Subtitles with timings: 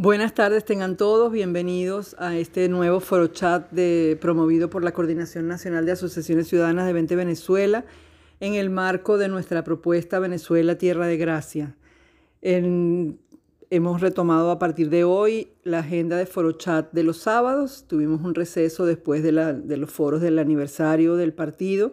[0.00, 3.66] Buenas tardes, tengan todos bienvenidos a este nuevo foro chat
[4.20, 7.84] promovido por la Coordinación Nacional de Asociaciones Ciudadanas de 20 Venezuela
[8.38, 11.74] en el marco de nuestra propuesta Venezuela Tierra de Gracia.
[12.40, 17.84] hemos retomado a partir de hoy la agenda de foro chat de los sábados.
[17.88, 21.92] Tuvimos un receso después de, los foros del aniversario del partido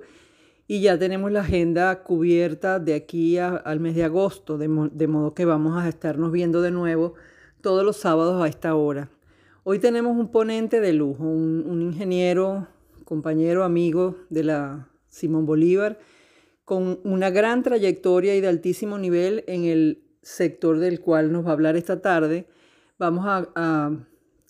[0.67, 4.67] y ya tenemos la agenda cubierta de aquí al mes de agosto, de
[5.07, 7.15] modo que vamos a estarnos viendo de nuevo
[7.65, 9.09] todos los sábados a esta hora.
[9.63, 12.67] Hoy tenemos un ponente de lujo, un, ingeniero,
[13.05, 15.97] compañero, amigo de la Simón Bolívar,
[16.63, 21.49] con una gran trayectoria y de altísimo nivel en el sector del cual nos va
[21.49, 22.45] a hablar esta tarde.
[22.99, 23.97] Vamos a,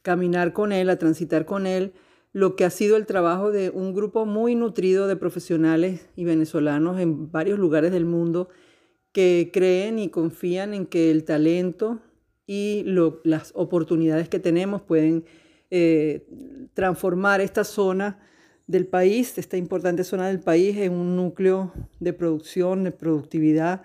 [0.04, 1.94] caminar con él, a transitar con él
[2.34, 7.00] lo que ha sido el trabajo de un grupo muy nutrido de profesionales y venezolanos
[7.00, 8.50] en varios lugares del mundo
[9.14, 12.02] que creen y confían en que el talento,
[12.48, 12.84] y
[13.24, 15.26] las oportunidades que tenemos pueden
[15.72, 16.28] eh,
[16.74, 18.20] transformar esta zona
[18.68, 23.84] del país, esta importante zona del país, en un núcleo de producción, de productividad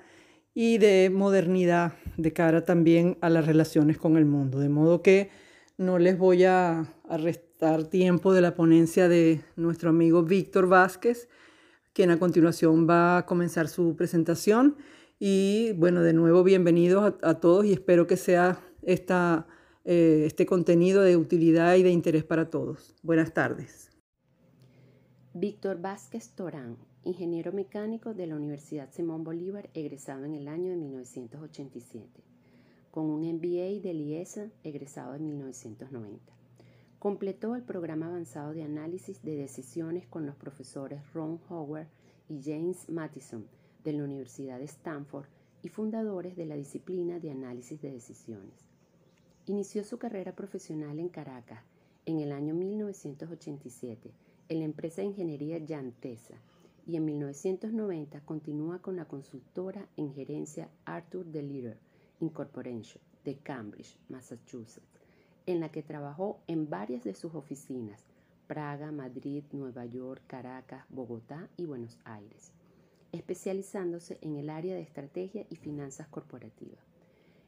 [0.54, 4.58] y de modernidad de cara también a las relaciones con el mundo.
[4.58, 5.30] De modo que
[5.76, 11.28] no les voy a, a restar tiempo de la ponencia de nuestro amigo Víctor Vázquez,
[11.92, 14.76] quien a continuación va a comenzar su presentación.
[15.22, 19.46] Y bueno, de nuevo, bienvenidos a, todos y espero que sea esta,
[19.84, 22.96] eh, este contenido de utilidad y de interés para todos.
[23.02, 23.90] Buenas tardes.
[25.34, 30.78] Víctor Vázquez Torán, ingeniero mecánico de la Universidad Simón Bolívar, egresado en el año de
[30.78, 32.24] 1987,
[32.90, 36.32] con un MBA de IESA, egresado en 1990.
[36.98, 41.88] Completó el programa avanzado de análisis de decisiones con los profesores Ron Howard
[42.26, 45.26] y James Mattison de la Universidad de Stanford
[45.62, 48.66] y fundadores de la disciplina de análisis de decisiones.
[49.46, 51.62] Inició su carrera profesional en Caracas
[52.06, 54.10] en el año 1987
[54.48, 56.34] en la empresa de ingeniería Yantesa
[56.86, 61.78] y en 1990 continúa con la consultora en gerencia Arthur DeLeader
[62.20, 64.86] Incorporation de Cambridge, Massachusetts,
[65.46, 68.04] en la que trabajó en varias de sus oficinas,
[68.46, 72.52] Praga, Madrid, Nueva York, Caracas, Bogotá y Buenos Aires
[73.12, 76.84] especializándose en el área de estrategia y finanzas corporativas.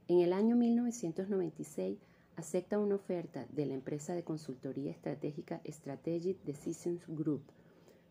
[0.09, 1.99] En el año 1996
[2.37, 7.43] acepta una oferta de la empresa de consultoría estratégica Strategic Decisions Group,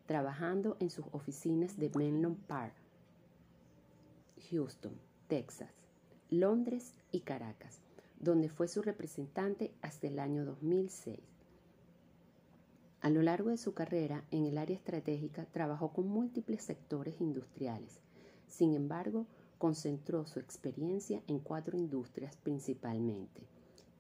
[0.06, 2.74] trabajando en sus oficinas de Menlo Park,
[4.50, 4.94] Houston,
[5.28, 5.72] Texas,
[6.30, 7.82] Londres y Caracas,
[8.20, 11.20] donde fue su representante hasta el año 2006.
[13.02, 18.00] A lo largo de su carrera en el área estratégica trabajó con múltiples sectores industriales.
[18.48, 19.26] Sin embargo,
[19.58, 23.42] concentró su experiencia en cuatro industrias principalmente.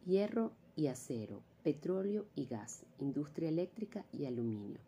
[0.05, 4.79] Hierro y acero, petróleo y gas, industria eléctrica y aluminio.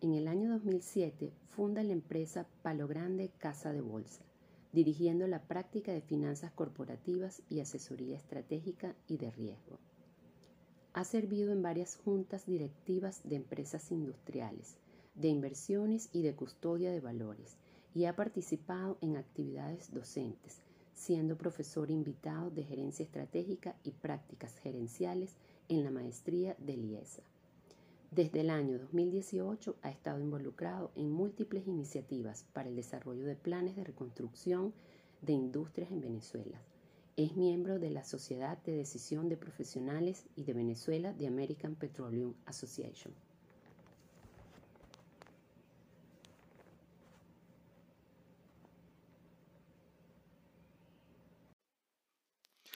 [0.00, 4.22] En el año 2007 funda la empresa Palo Grande Casa de Bolsa,
[4.72, 9.78] dirigiendo la práctica de finanzas corporativas y asesoría estratégica y de riesgo.
[10.94, 14.76] Ha servido en varias juntas directivas de empresas industriales,
[15.16, 17.56] de inversiones y de custodia de valores,
[17.96, 20.60] y ha participado en actividades docentes,
[20.92, 25.34] siendo profesor invitado de gerencia estratégica y prácticas gerenciales
[25.68, 27.22] en la maestría de IESA.
[28.12, 33.74] Desde el año 2018 ha estado involucrado en múltiples iniciativas para el desarrollo de planes
[33.74, 34.72] de reconstrucción
[35.22, 36.60] de industrias en Venezuela,
[37.16, 42.34] es miembro de la Sociedad de Decisión de Profesionales y de Venezuela de American Petroleum
[42.46, 43.14] Association.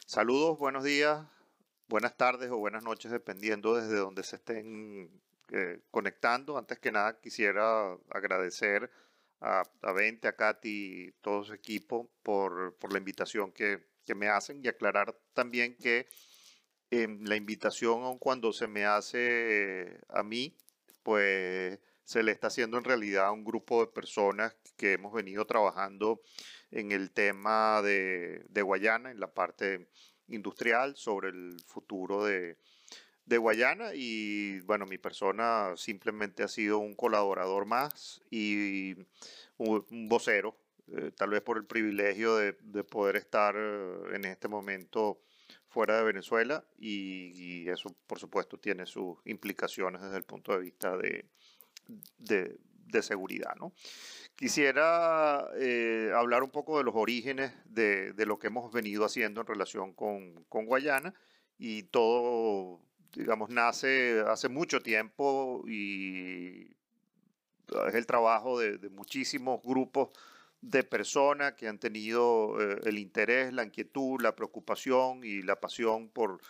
[0.06, 1.26] Saludos, buenos días,
[1.88, 5.10] buenas tardes o buenas noches, dependiendo desde donde se estén
[5.50, 6.56] eh, conectando.
[6.56, 8.91] Antes que nada, quisiera agradecer
[9.41, 14.14] a, a Vente, a Katy y todo su equipo por, por la invitación que, que
[14.14, 16.08] me hacen y aclarar también que
[16.90, 20.56] em, la invitación cuando se me hace a mí,
[21.02, 25.44] pues se le está haciendo en realidad a un grupo de personas que hemos venido
[25.44, 26.22] trabajando
[26.70, 29.90] en el tema de, Guayana, en la parte
[30.28, 32.56] industrial, sobre el futuro de
[33.26, 38.94] Guayana y bueno, mi persona simplemente ha sido un colaborador más y
[39.58, 40.56] un vocero
[40.96, 42.52] eh, tal vez por el privilegio de,
[42.85, 45.20] poder estar eh, en este momento
[45.69, 50.96] fuera de Venezuela y, eso por supuesto tiene sus implicaciones desde el punto de vista
[50.96, 51.29] de,
[52.19, 53.55] de, seguridad.
[53.56, 53.75] ¿no?
[54.35, 59.46] Quisiera eh, hablar un poco de los orígenes de, lo que hemos venido haciendo en
[59.46, 61.12] relación con, con Guayana
[61.58, 62.81] y todo,
[63.12, 66.75] digamos, nace hace mucho tiempo y
[67.88, 70.11] es el trabajo de, muchísimos grupos
[70.60, 76.08] de personas que han tenido eh, el interés, la inquietud, la preocupación y la pasión
[76.08, 76.40] por,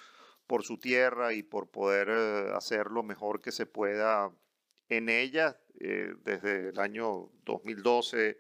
[0.47, 4.33] por su tierra y por poder eh, hacer lo mejor que se pueda
[4.89, 5.61] en ella.
[5.81, 8.39] Eh, desde el año 2012,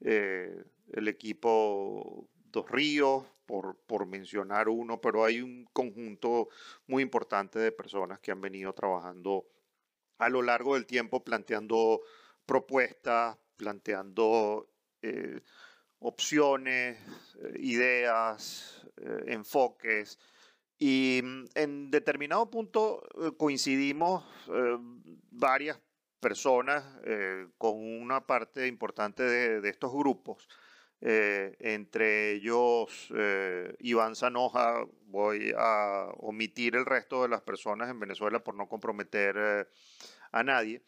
[0.00, 6.48] el equipo Dos Ríos, por, por mencionar uno, pero hay un conjunto
[6.86, 9.46] muy importante de personas que han venido trabajando
[10.18, 12.02] a lo largo del tiempo planteando
[12.46, 14.68] propuestas, planteando
[15.02, 15.40] eh,
[16.00, 16.98] opciones,
[17.42, 20.18] eh, ideas, eh, enfoques.
[20.78, 23.02] Y mm, en determinado punto
[23.36, 24.24] coincidimos
[25.30, 25.80] varias
[26.20, 26.84] personas
[27.58, 30.48] con una parte importante de, estos grupos.
[31.00, 33.08] entre ellos
[33.80, 39.68] Iván Zanoja, voy a omitir el resto de las personas en Venezuela por no comprometer
[40.32, 40.82] a nadie.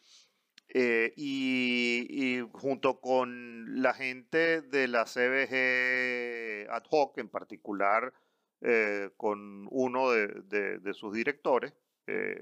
[0.73, 8.13] Eh, y, junto con la gente de la CBG ad hoc, en particular
[8.61, 11.73] eh, con uno de, sus directores,
[12.07, 12.41] eh,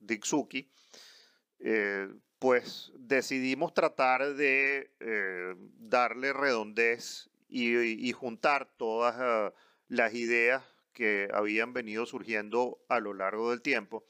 [0.00, 0.70] Dick Suki,
[2.38, 4.90] pues decidimos tratar de
[5.78, 9.52] darle redondez y, y juntar todas
[9.88, 10.62] las ideas
[10.94, 14.06] que habían venido surgiendo a lo largo del tiempo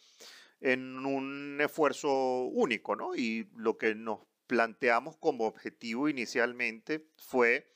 [0.61, 3.15] en un esfuerzo único, ¿no?
[3.15, 7.73] Y lo que nos planteamos como objetivo inicialmente fue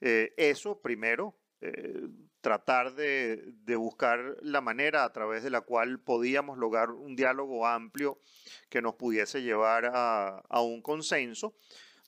[0.00, 2.08] eh, eso primero, eh,
[2.40, 8.20] tratar de, buscar la manera a través de la cual podíamos lograr un diálogo amplio
[8.68, 11.56] que nos pudiese llevar a, un consenso,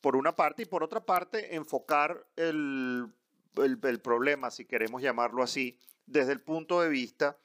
[0.00, 3.08] por una parte, y por otra parte, enfocar el,
[3.56, 7.37] el problema, si queremos llamarlo así, desde el punto de vista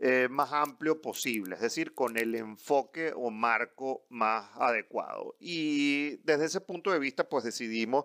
[0.00, 5.34] eh, más amplio posible, es decir, con el enfoque o marco más adecuado.
[5.40, 8.04] Y desde ese punto de vista, pues decidimos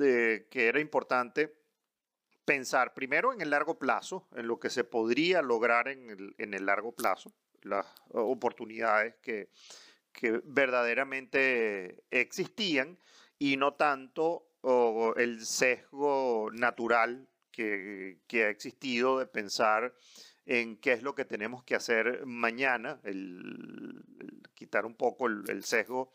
[0.00, 1.56] eh, que era importante
[2.44, 6.90] pensar primero en el largo plazo, en lo que se podría lograr en el, largo
[6.90, 9.50] plazo, las oportunidades que,
[10.42, 12.98] verdaderamente existían
[13.38, 14.48] y no tanto
[15.16, 19.94] el sesgo natural que, ha existido de pensar
[20.50, 24.02] en qué es lo que tenemos que hacer mañana, el,
[24.52, 26.10] quitar un poco el, sesgo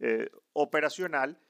[0.00, 1.40] eh, operacional.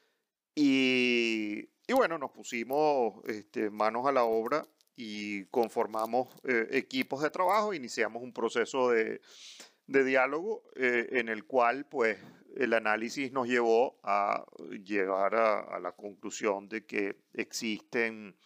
[0.54, 7.72] Y, bueno, nos pusimos este, manos a la obra y conformamos eh, equipos de trabajo,
[7.72, 9.22] iniciamos un proceso de,
[9.86, 12.18] diálogo eh, en el cual pues
[12.54, 14.44] el análisis nos llevó a
[14.84, 18.36] llegar a la conclusión de que existen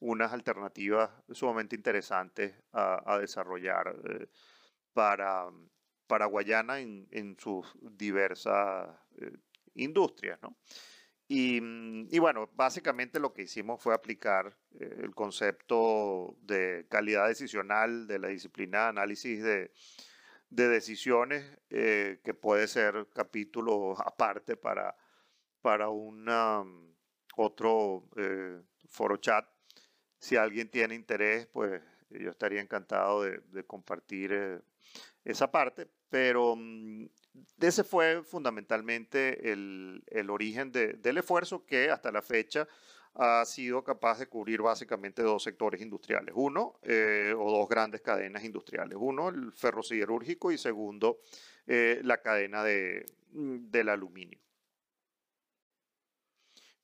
[0.00, 4.28] unas alternativas sumamente interesantes a, desarrollar eh,
[4.92, 5.46] para,
[6.06, 8.88] para Guayana en, sus diversas
[9.18, 9.32] eh,
[9.74, 10.38] industrias.
[10.42, 10.56] ¿no?
[11.28, 17.28] Y, mm, y, bueno, básicamente lo que hicimos fue aplicar eh, el concepto de calidad
[17.28, 19.72] decisional, de la disciplina de análisis de,
[20.50, 24.94] de decisiones, que puede ser capítulo aparte para,
[25.62, 26.94] para una, mm,
[27.36, 28.08] otro
[28.88, 29.55] foro chat
[30.26, 31.80] si alguien tiene interés, pues
[32.10, 34.60] yo estaría encantado de, compartir eh,
[35.24, 37.06] esa parte, pero mm,
[37.60, 42.66] ese fue fundamentalmente el, origen del esfuerzo que hasta la fecha
[43.14, 46.34] ha sido capaz de cubrir básicamente dos sectores industriales.
[46.36, 48.98] Uno, eh, o dos grandes cadenas industriales.
[49.00, 51.20] Uno, el ferrosiderúrgico y segundo,
[51.68, 54.40] eh, la cadena de, mm, del aluminio.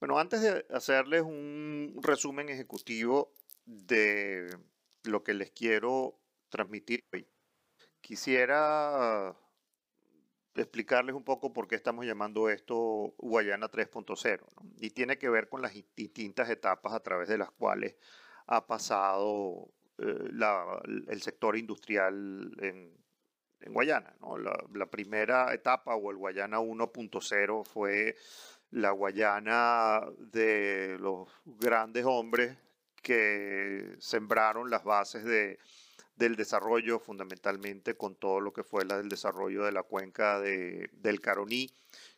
[0.02, 3.32] Bueno, antes de hacerles un resumen ejecutivo
[3.64, 4.48] de
[5.04, 7.26] lo que les quiero transmitir hoy,
[8.00, 9.36] quisiera
[10.54, 14.40] explicarles un poco por qué estamos llamando esto Guayana 3.0.
[14.78, 17.96] Y tiene que ver con las distintas etapas a través de las cuales
[18.46, 20.28] ha pasado eh,
[21.08, 23.00] el sector industrial en,
[23.64, 24.16] Guayana.
[24.42, 28.16] La, la, primera etapa o el Guayana 1.0 fue
[28.72, 32.58] la Guayana de los grandes hombres
[33.02, 35.58] que sembraron las bases de,
[36.16, 40.90] del desarrollo, fundamentalmente con todo lo que fue la del desarrollo de la cuenca de,
[40.92, 41.70] del Caroní,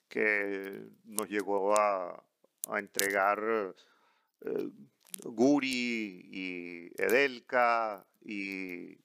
[0.09, 2.23] que nos llegó a,
[2.69, 3.75] a entregar
[4.43, 4.71] eh,
[5.25, 8.99] Guri y Edelca y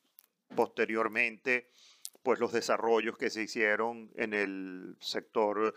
[0.56, 1.70] posteriormente
[2.24, 5.74] pues los desarrollos que se hicieron en el sector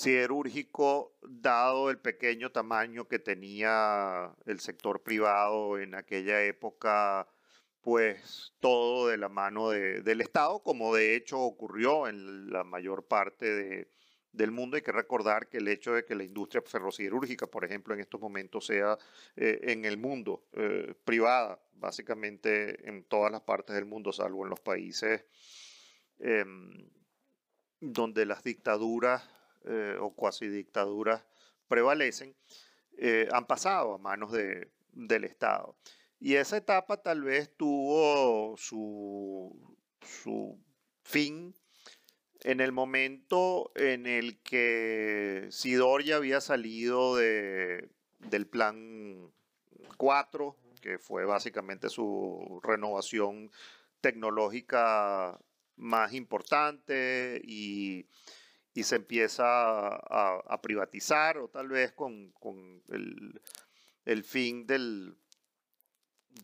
[0.00, 7.28] siderúrgico, dado el pequeño tamaño que tenía el sector privado en aquella época
[7.82, 13.88] pues todo de la mano del Estado, como de hecho ocurrió en la mayor parte
[14.32, 14.76] del mundo.
[14.76, 18.20] Hay que recordar que el hecho de que la industria ferrosiderúrgica, por ejemplo, en estos
[18.20, 18.98] momentos sea
[19.36, 24.50] eh, en el mundo eh, privada, básicamente en todas las partes del mundo, salvo en
[24.50, 25.24] los países
[26.18, 26.88] em,
[27.80, 31.22] donde las dictaduras eh, o cuasi dictaduras
[31.68, 32.34] prevalecen,
[33.32, 35.74] han pasado a manos del Estado.
[36.20, 39.56] Y esa etapa tal vez tuvo su,
[41.02, 41.54] fin
[42.42, 47.88] en el momento en el que Sidor ya había salido de,
[48.18, 49.32] del plan
[49.96, 53.50] 4, que fue básicamente su renovación
[54.02, 55.40] tecnológica
[55.76, 58.06] más importante y,
[58.82, 62.32] se empieza a, privatizar o tal vez con,
[64.04, 65.16] el fin del,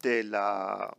[0.02, 0.96] de la,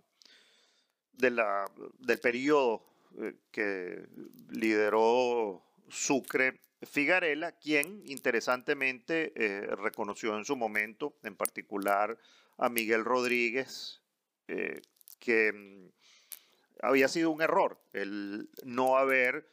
[1.14, 2.84] del periodo
[3.20, 4.08] eh, que
[4.50, 12.18] lideró Sucre Figarela, quien interesantemente eh, reconoció en su momento, en particular
[12.58, 14.02] a Miguel Rodríguez,
[14.48, 14.82] eh,
[15.20, 15.90] que mm,
[16.84, 19.50] había sido un error el no haber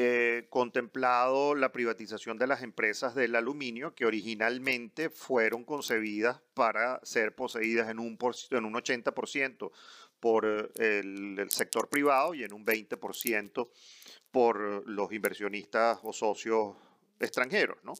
[0.00, 7.34] eh, contemplado la privatización de las empresas del aluminio que originalmente fueron concebidas para ser
[7.34, 8.16] poseídas en un,
[8.50, 9.72] en un 80%
[10.20, 13.68] por eh, el, sector privado y en un 20%
[14.30, 16.76] por los inversionistas o socios
[17.18, 17.78] extranjeros.
[17.82, 17.94] ¿no?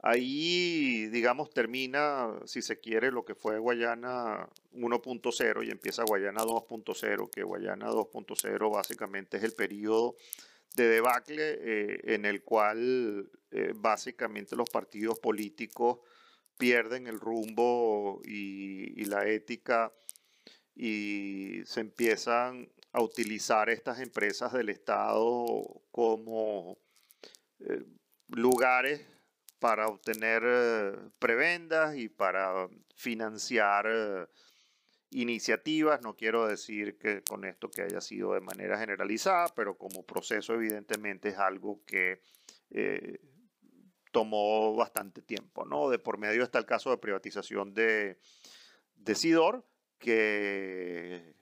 [0.00, 7.30] Ahí, digamos, termina, si se quiere, lo que fue Guayana 1.0 y empieza Guayana 2.0,
[7.30, 10.14] que Guayana 2.0 básicamente es el periodo
[10.74, 15.98] de debacle eh, en el cual eh, básicamente los partidos políticos
[16.56, 19.92] pierden el rumbo y, la ética
[20.74, 26.78] y se empiezan a utilizar estas empresas del Estado como
[27.60, 27.84] eh,
[28.28, 29.04] lugares
[29.58, 30.42] para obtener
[31.18, 34.28] prebendas y para financiar
[35.12, 40.04] iniciativas, no quiero decir que con esto que haya sido de manera generalizada, pero como
[40.04, 42.20] proceso evidentemente es algo que
[42.70, 43.18] eh,
[44.10, 45.88] tomó bastante tiempo, ¿no?
[45.90, 48.18] De por medio está el caso de privatización de,
[48.94, 49.66] de Sidor,
[49.98, 51.34] que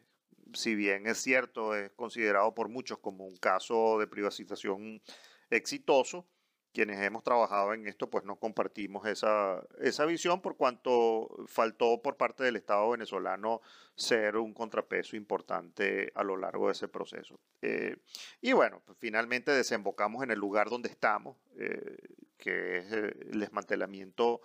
[0.55, 5.03] si bien es cierto, es considerado por muchos como un caso de privatización
[5.51, 6.29] exitoso,
[6.73, 12.17] quienes hemos trabajado en esto, pues no compartimos esa, esa visión por cuanto faltó por
[12.17, 13.61] parte del Estado venezolano
[13.97, 17.41] ser un contrapeso importante a lo largo de ese proceso.
[17.61, 17.97] Eh,
[18.41, 21.97] y bueno, pues finalmente desembocamos en el lugar donde estamos, eh,
[22.39, 24.41] que es eh, el desmantelamiento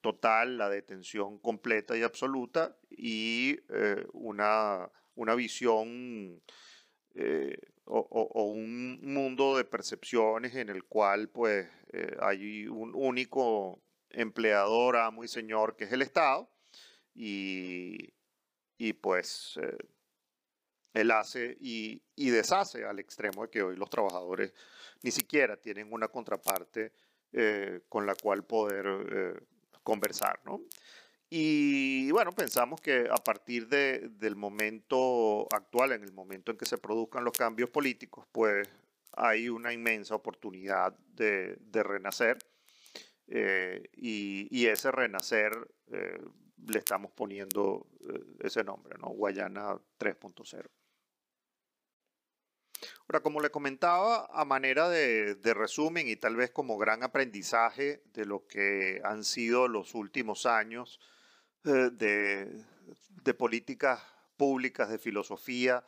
[0.00, 3.58] total, la detención completa y absoluta y
[4.12, 6.42] una, una visión
[7.86, 13.80] o, un mundo de percepciones en el cual pues eh, hay un único
[14.10, 16.48] empleador, amo y señor que es el Estado
[17.14, 18.12] y,
[19.00, 19.76] pues eh,
[20.94, 24.52] él hace y, deshace al extremo de que hoy los trabajadores
[25.02, 26.92] ni siquiera tienen una contraparte
[27.32, 29.44] eh, con la cual poder
[29.82, 30.62] conversar, ¿no?
[31.30, 36.66] Y bueno, pensamos que a partir de, del momento actual, en el momento en que
[36.66, 38.68] se produzcan los cambios políticos, pues
[39.16, 42.38] hay una inmensa oportunidad de, de renacer.
[43.26, 45.52] Eh, y, y, ese renacer
[45.90, 46.20] eh,
[46.66, 49.08] le estamos poniendo eh, ese nombre, ¿no?
[49.08, 50.66] Guayana 3.0.
[53.08, 58.02] Ahora, como le comentaba, a manera de, de, resumen y tal vez como gran aprendizaje
[58.12, 61.00] de lo que han sido los últimos años
[61.66, 61.90] eh,
[63.24, 64.02] de, políticas
[64.36, 65.82] públicas, de filosofía,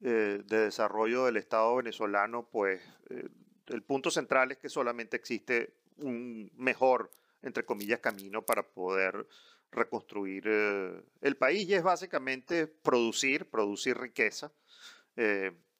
[0.00, 2.80] eh, de desarrollo del Estado venezolano, pues
[3.10, 3.28] eh,
[3.66, 7.10] el punto central es que solamente existe un mejor,
[7.42, 9.26] entre comillas, camino para poder
[9.72, 14.52] reconstruir el país y es básicamente producir, producir riqueza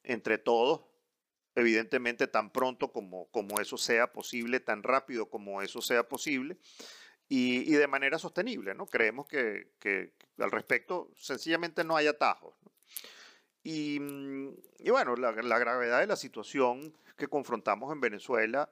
[0.02, 0.80] entre todos,
[1.54, 6.56] evidentemente tan pronto como, como eso sea posible, tan rápido como eso sea posible,
[7.34, 8.74] y, de manera sostenible.
[8.74, 8.84] ¿no?
[8.84, 9.70] Creemos que,
[10.38, 12.54] al respecto sencillamente no hay atajos.
[13.64, 13.98] Y,
[14.90, 18.68] bueno, la, gravedad de la situación que confrontamos en Venezuela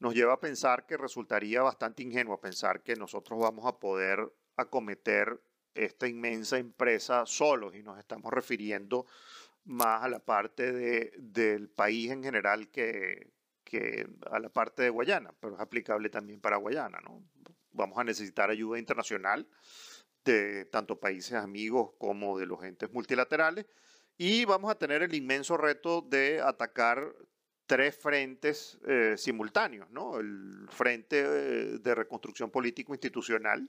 [0.00, 5.40] nos lleva a pensar que resultaría bastante ingenuo pensar que nosotros vamos a poder acometer
[5.74, 9.06] esta inmensa empresa solos y nos estamos refiriendo
[9.64, 13.30] más a la parte de, del país en general que,
[13.62, 17.00] que a la parte de Guayana, pero es aplicable también para Guayana.
[17.00, 17.22] ¿no?
[17.72, 19.48] Vamos a necesitar ayuda internacional
[20.24, 23.66] de tanto países amigos como de los entes multilaterales.
[24.16, 27.14] Y vamos a tener el inmenso reto de atacar
[27.66, 30.18] tres frentes eh, simultáneos, ¿no?
[30.18, 33.68] El frente eh, de reconstrucción político-institucional,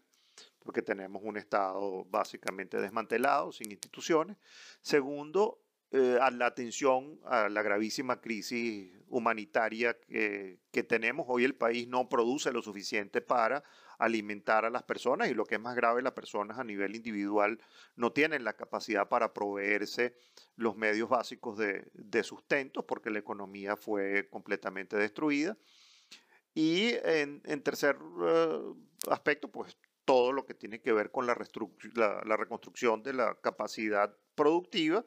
[0.59, 4.37] porque tenemos un Estado básicamente desmantelado, sin instituciones.
[4.81, 5.62] Segundo,
[5.93, 11.27] eh, a la atención a la gravísima crisis humanitaria que, que, tenemos.
[11.29, 13.63] Hoy el país no produce lo suficiente para
[13.99, 17.59] alimentar a las personas y lo que es más grave, las personas a nivel individual
[17.95, 20.15] no tienen la capacidad para proveerse
[20.55, 25.55] los medios básicos de, de sustento porque la economía fue completamente destruida.
[26.55, 28.77] Y en, tercer uh,
[29.09, 35.03] aspecto, pues todo lo que tiene que ver con la, reconstrucción de la capacidad productiva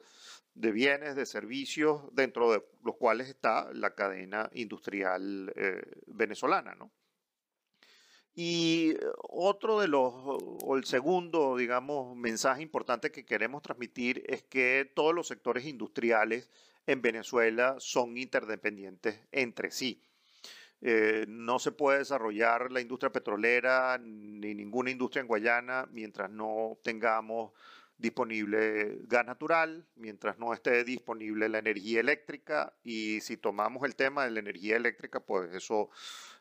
[0.53, 6.73] de bienes, de servicios, dentro de los cuales está la cadena industrial eh, venezolana.
[6.75, 6.91] ¿no?
[8.39, 8.95] Y
[9.29, 15.15] otro de los, o el segundo, digamos, mensaje importante que queremos transmitir es que todos
[15.15, 16.51] los sectores industriales
[16.85, 20.03] en Venezuela son interdependientes entre sí.
[20.81, 26.77] Eh, no se puede desarrollar la industria petrolera ni ninguna industria en Guayana mientras no
[26.83, 27.51] tengamos
[27.97, 32.73] disponible gas natural, mientras no esté disponible la energía eléctrica.
[32.83, 35.89] Y si tomamos el tema de la energía eléctrica, pues eso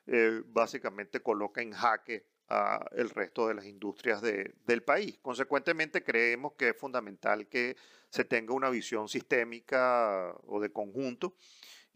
[0.06, 5.18] eh, básicamente coloca en jaque a el resto de las industrias de, del país.
[5.20, 7.76] Consecuentemente, creemos que es fundamental que
[8.10, 11.34] se tenga una visión sistémica o de conjunto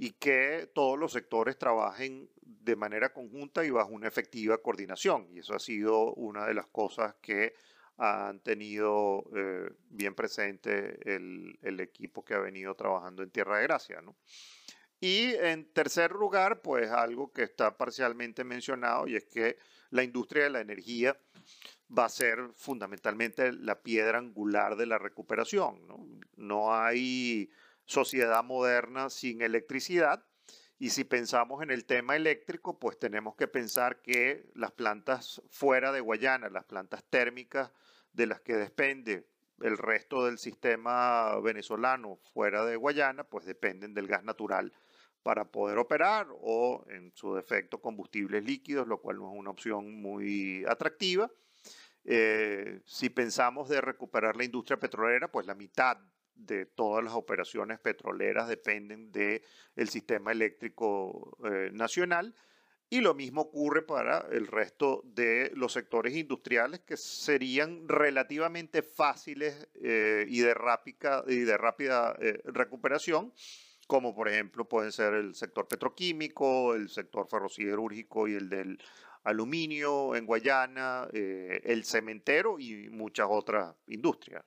[0.03, 5.29] y que todos los sectores trabajen de manera conjunta y bajo una efectiva coordinación.
[5.31, 7.53] Y eso ha sido una de las cosas que
[7.99, 13.65] han tenido eh, bien presente el, el, equipo que ha venido trabajando en Tierra de
[13.65, 14.01] Gracia.
[14.01, 14.17] ¿no?
[15.01, 19.59] Y en tercer lugar, pues algo que está parcialmente mencionado y es que
[19.91, 21.15] la industria de la energía
[21.97, 25.87] va a ser fundamentalmente la piedra angular de la recuperación.
[25.87, 27.51] No, no hay
[27.91, 30.25] sociedad moderna sin electricidad.
[30.79, 35.93] Y si pensamos en el tema eléctrico, pues tenemos que pensar que las plantas fuera
[35.93, 37.71] de Guayana, las plantas térmicas
[38.13, 39.29] de las que depende
[39.61, 44.73] el resto del sistema venezolano fuera de Guayana, pues dependen del gas natural
[45.23, 50.01] para poder operar o en su defecto combustibles líquidos, lo cual no es una opción
[50.01, 51.31] muy atractiva.
[52.05, 55.99] Eh, si pensamos de recuperar la industria petrolera, pues la mitad
[56.47, 62.35] de todas las operaciones petroleras dependen del sistema eléctrico eh, nacional
[62.89, 69.69] y lo mismo ocurre para el resto de los sectores industriales que serían relativamente fáciles
[69.83, 73.33] eh, y, de rápida, y de rápida recuperación,
[73.87, 78.79] como por ejemplo pueden ser el sector petroquímico, el sector ferrociderúrgico y el del
[79.25, 84.45] aluminio en Guayana, eh, el cementero y muchas otras industrias.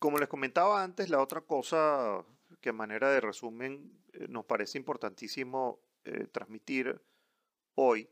[0.00, 2.24] Como les comentaba antes, la otra cosa
[2.62, 7.02] que a manera de resumen nos parece importantísimo eh, transmitir
[7.74, 8.08] hoy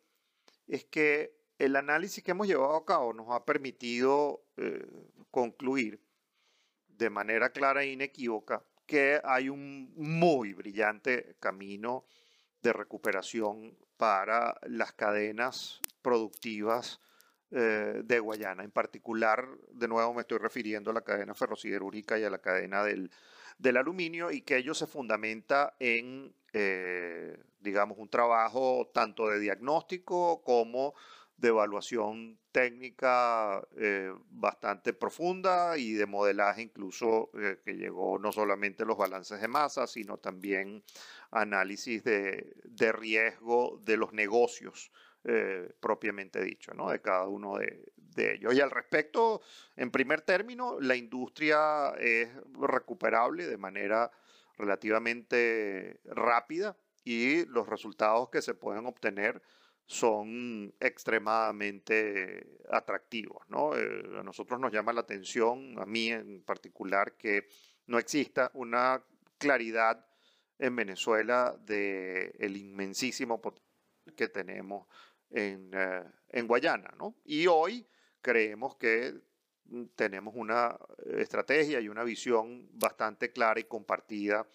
[0.66, 4.86] es que el análisis que hemos llevado a cabo nos ha permitido eh,
[5.30, 6.04] concluir
[6.88, 12.04] de manera clara e inequívoca que hay un muy brillante camino
[12.60, 17.00] de recuperación para las cadenas productivas
[17.50, 18.62] eh, de Guayana.
[18.62, 22.84] En particular, de nuevo me estoy refiriendo a la cadena ferrociderúrgica y a la cadena
[22.84, 23.10] del,
[23.56, 30.42] del aluminio y que ello se fundamenta en, eh, digamos, un trabajo tanto de diagnóstico
[30.42, 30.92] como
[31.38, 37.30] de evaluación técnica eh, bastante profunda y de modelaje incluso
[37.64, 40.82] que llegó no solamente los balances de masa, sino también
[41.30, 44.90] análisis de, de riesgo de los negocios
[45.80, 46.90] propiamente dicho, ¿no?
[46.90, 48.54] de cada uno de, de ellos.
[48.54, 49.40] Y al respecto,
[49.76, 54.10] en primer término, la industria es recuperable de manera
[54.56, 59.40] relativamente rápida y los resultados que se pueden obtener
[59.86, 63.48] son extremadamente atractivos.
[63.48, 63.74] ¿no?
[63.74, 67.46] Eh, a nosotros nos llama la atención, a mí en particular, que
[67.86, 69.02] no exista una
[69.38, 70.04] claridad
[70.58, 73.68] en Venezuela del el inmensísimo potencial
[74.16, 74.86] que tenemos
[75.30, 76.94] en, eh, en Guayana.
[76.98, 77.16] ¿no?
[77.24, 77.86] Y hoy
[78.20, 79.14] creemos que
[79.66, 80.78] mm, tenemos una
[81.16, 84.46] estrategia y una visión bastante clara y compartida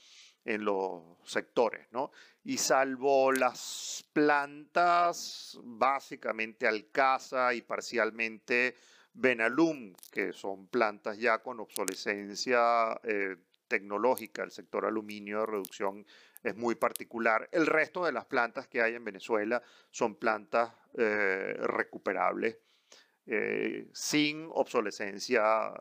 [0.46, 2.12] en los sectores, ¿no?
[2.44, 8.76] Y salvo las plantas, básicamente Alcaza y parcialmente
[9.14, 16.06] Benalum, que son plantas ya con obsolescencia eh, tecnológica, el sector aluminio de reducción
[16.44, 17.50] es muy particular.
[17.52, 22.58] El resto de las plantas que hay en Venezuela son plantas eh, recuperables
[23.26, 25.72] eh, sin obsolescencia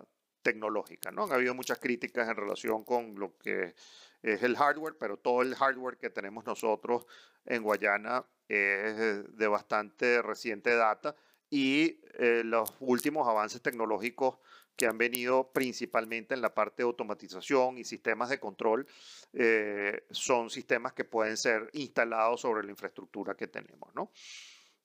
[0.42, 1.11] tecnológica.
[1.11, 1.25] ¿no?
[1.25, 3.75] Han habido muchas críticas en relación con lo que
[4.22, 7.07] es el hardware, pero todo el hardware que tenemos nosotros
[7.44, 11.16] en Guayana es de bastante reciente data
[11.51, 14.38] y eh, los últimos avances tecnológicos
[14.76, 18.87] que han venido principalmente en la parte de automatización y sistemas de control
[19.32, 23.94] eh, son sistemas que pueden ser instalados sobre la infraestructura que tenemos.
[23.94, 24.11] ¿no?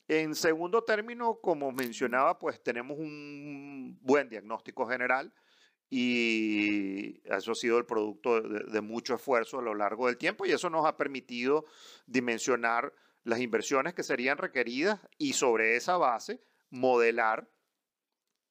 [0.08, 5.34] En segundo término, como mencionaba, pues tenemos un buen diagnóstico general
[5.89, 10.52] y eso ha sido el producto de, mucho esfuerzo a lo largo del tiempo y
[10.52, 11.65] eso nos ha permitido
[12.06, 17.50] dimensionar las inversiones que serían requeridas y sobre esa base modelar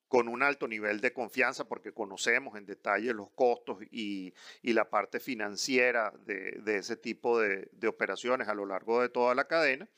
[0.08, 5.20] con un alto nivel de confianza porque conocemos en detalle los costos y, la parte
[5.20, 9.88] financiera de, ese tipo de, operaciones a lo largo de toda la cadena,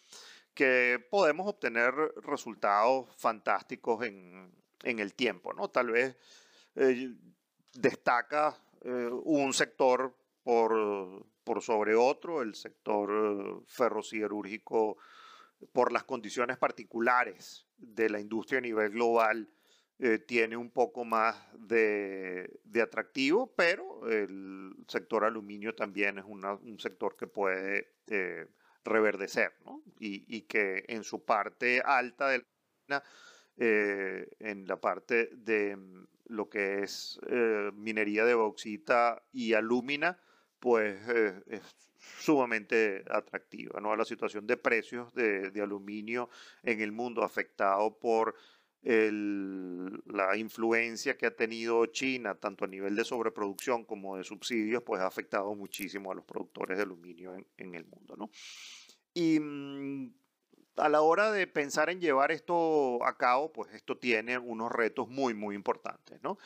[0.55, 5.53] que podemos obtener resultados fantásticos en, el tiempo.
[5.53, 5.69] ¿no?
[5.69, 6.17] Tal vez
[6.77, 7.15] eh,
[7.75, 14.97] destaca eh, un sector por, por, sobre otro, el sector eh, ferrociderúrgico
[15.73, 19.51] por las condiciones particulares de la industria a nivel global
[20.01, 26.79] eh, tiene un poco más de, de, atractivo, pero el sector aluminio también es un
[26.79, 28.47] sector que puede eh,
[28.85, 29.83] reverdecer, ¿no?
[29.99, 32.45] y, que en su parte alta de
[32.87, 33.03] la
[33.57, 37.19] eh, en la parte de mm, lo que es
[37.75, 40.17] minería de bauxita y alúmina,
[40.61, 40.97] pues
[41.49, 41.63] es
[42.21, 43.81] sumamente atractiva.
[43.81, 43.97] ¿no?
[43.97, 46.29] La situación de precios de, de aluminio
[46.63, 48.37] en el mundo afectado por
[48.83, 54.83] el, la influencia que ha tenido China, tanto a nivel de sobreproducción como de subsidios,
[54.83, 58.17] pues ha afectado muchísimo a los productores de aluminio en, el mundo.
[58.17, 58.31] ¿no?
[59.15, 60.13] Y mm,
[60.77, 65.09] a la hora de pensar en llevar esto a cabo, pues esto tiene unos retos
[65.09, 66.23] muy, muy importantes.
[66.23, 66.39] ¿no?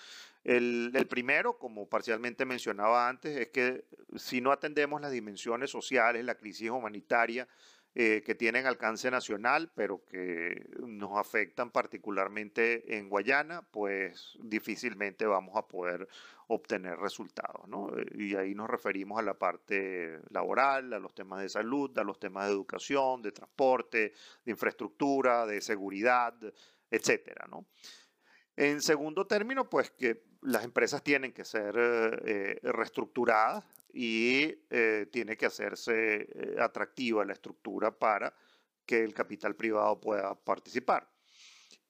[0.42, 3.84] El, el, primero, como parcialmente mencionaba antes, es que
[4.16, 7.46] si no atendemos las dimensiones sociales, la crisis humanitaria,
[7.94, 15.56] eh, que tienen alcance nacional, pero que nos afectan particularmente en Guayana, pues difícilmente vamos
[15.56, 16.08] a poder
[16.48, 17.68] obtener resultados.
[17.68, 17.90] ¿no?
[18.14, 22.18] Y ahí nos referimos a la parte laboral, a los temas de salud, a los
[22.18, 24.12] temas de educación, de transporte,
[24.44, 26.34] de infraestructura, de seguridad,
[26.90, 27.66] etcétera, ¿no?
[28.56, 35.36] En segundo término, pues que las empresas tienen que ser eh, reestructuradas y eh, tiene
[35.36, 38.34] que hacerse eh, atractiva la estructura para
[38.86, 41.08] que el capital privado pueda participar.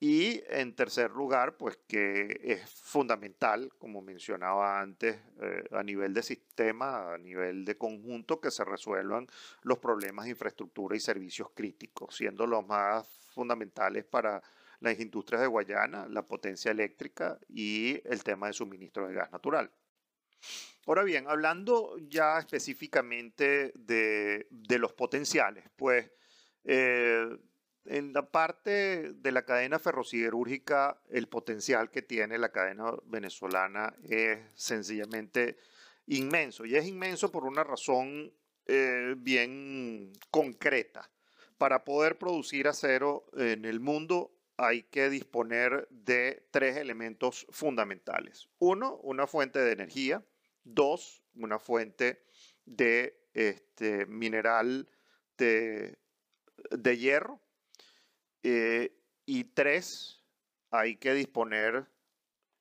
[0.04, 6.24] Y en tercer lugar, pues que es fundamental, como mencionaba antes, eh, a nivel de
[6.24, 9.28] sistema, a nivel de conjunto, que se resuelvan
[9.62, 14.42] los problemas de infraestructura y servicios críticos, siendo los más fundamentales para
[14.82, 19.70] las industrias de Guayana, la potencia eléctrica y el tema de suministro de gas natural.
[20.86, 24.46] Ahora bien, hablando ya específicamente de,
[24.78, 26.10] los potenciales, pues
[26.64, 27.38] eh,
[27.84, 34.40] en la parte de la cadena ferrociderúrgica, el potencial que tiene la cadena venezolana es
[34.54, 35.56] sencillamente
[36.06, 36.64] inmenso.
[36.64, 38.32] Y es inmenso por una razón
[38.66, 41.08] eh, bien concreta.
[41.58, 48.48] Para poder producir acero en el mundo hay que disponer de tres elementos fundamentales.
[48.58, 50.24] Uno, una fuente de energía.
[50.64, 52.22] Dos, una fuente
[52.64, 54.88] de este, mineral
[55.36, 55.98] de,
[56.96, 57.40] hierro.
[58.42, 60.22] Eh, y tres,
[60.70, 61.86] hay que disponer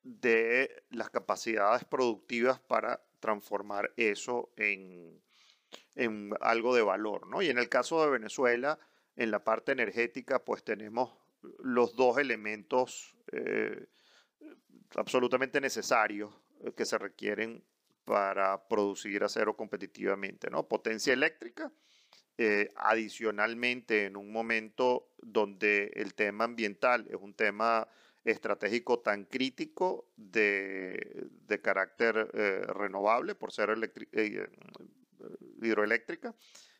[0.03, 5.21] de las capacidades productivas para transformar eso en,
[6.39, 7.27] algo de valor.
[7.27, 7.41] ¿no?
[7.41, 8.79] Y en el caso de Venezuela,
[9.15, 11.13] en la parte energética, pues tenemos
[11.63, 13.87] los dos elementos eh,
[14.95, 16.33] absolutamente necesarios
[16.75, 17.63] que se requieren
[18.05, 20.67] para producir acero competitivamente, ¿no?
[20.67, 21.71] Potencia eléctrica,
[22.37, 27.87] eh, adicionalmente en un momento donde el tema ambiental es un tema
[28.23, 33.75] estratégico tan crítico de, de carácter eh, renovable por ser
[34.11, 34.47] eh,
[35.61, 36.35] hidroeléctrica.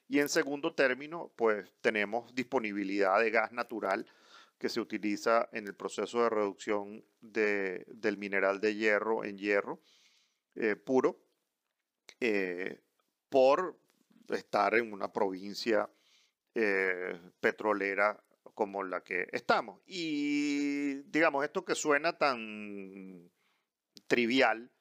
[0.07, 4.05] Y en segundo término, pues tenemos disponibilidad de gas natural
[4.61, 9.81] que se utiliza en el proceso de reducción de, del mineral de hierro en hierro
[10.53, 11.19] eh, puro
[12.19, 12.79] eh,
[13.27, 13.75] por
[14.29, 15.89] estar en una provincia
[16.53, 19.81] eh, petrolera como la que estamos.
[19.87, 23.31] Y digamos, esto que suena tan
[24.05, 24.71] trivial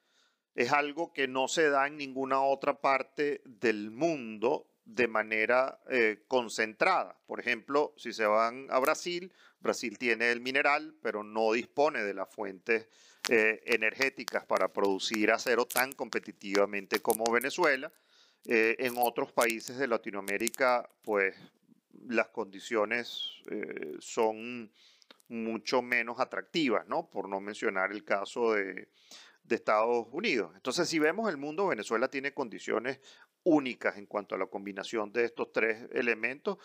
[0.55, 6.25] es algo que no se da en ninguna otra parte del mundo de manera eh,
[6.27, 7.17] concentrada.
[7.27, 12.15] Por ejemplo, si se van a Brasil, Brasil tiene el mineral, pero no dispone de
[12.15, 12.89] las fuentes
[13.29, 17.93] eh, energéticas para producir acero tan competitivamente como Venezuela.
[18.47, 21.37] Eh, en otros países de Latinoamérica, pues
[22.09, 23.29] las condiciones
[23.99, 24.73] son
[25.29, 27.11] mucho menos atractivas, ¿no?
[27.11, 28.89] Por no mencionar el caso de,
[29.45, 30.53] de Estados Unidos.
[30.55, 33.01] Entonces, si vemos el mundo, Venezuela tiene condiciones
[33.45, 36.59] únicas en cuanto a la combinación de estos tres elementos.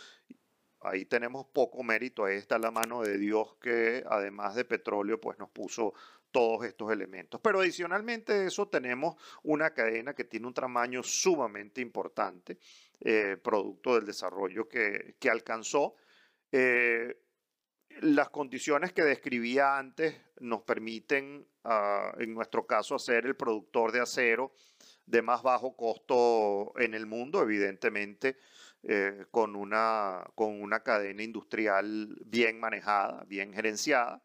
[0.82, 5.40] Ahí tenemos poco mérito, ahí está la mano de Dios que además de petróleo pues
[5.40, 5.94] nos puso
[6.32, 7.40] todos estos elementos.
[7.42, 12.60] Pero adicionalmente a eso tenemos una cadena que tiene un tamaño sumamente importante,
[13.00, 15.96] eh, producto del desarrollo que, que alcanzó.
[16.52, 17.22] Eh,
[18.02, 24.02] las condiciones que describía antes nos permiten, ah, en nuestro caso, hacer el productor de
[24.02, 24.54] acero
[25.06, 28.38] de más bajo costo en el mundo, evidentemente,
[28.84, 34.24] eh, con, una, con una cadena industrial bien manejada, bien gerenciada.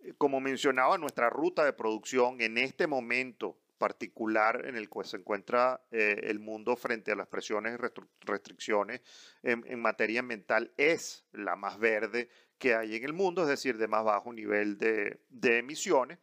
[0.00, 5.18] Eh, como mencionaba, nuestra ruta de producción en este momento particular en el que se
[5.18, 9.02] encuentra eh, el mundo frente a las presiones y restricciones
[9.42, 13.86] en, materia ambiental es la más verde que hay en el mundo, es decir, de
[13.86, 16.18] más bajo nivel de, de emisiones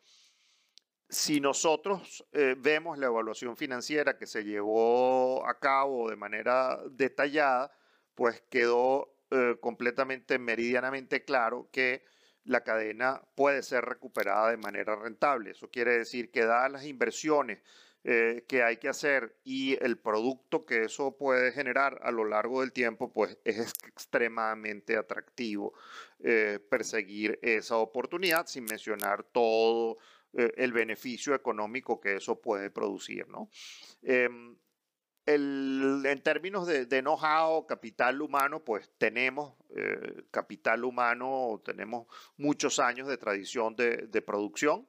[1.10, 7.72] si nosotros eh, vemos la evaluación financiera que se llevó a cabo de manera detallada,
[8.16, 12.04] pues quedó eh, completamente meridianamente claro que
[12.46, 15.52] la cadena puede ser recuperada de manera rentable.
[15.52, 17.62] Eso quiere decir que dadas las inversiones
[18.04, 22.60] eh, que hay que hacer y el producto que eso puede generar a lo largo
[22.62, 25.74] del tiempo, pues es extremadamente atractivo
[26.70, 29.98] perseguir esa oportunidad sin mencionar todo
[30.34, 33.28] eh, el beneficio económico que eso puede producir.
[33.28, 33.50] ¿no?
[34.02, 34.56] Em,
[35.26, 43.08] en términos de, de know-how, capital humano, pues tenemos eh, capital humano, tenemos muchos años
[43.08, 44.88] de tradición de, de producción.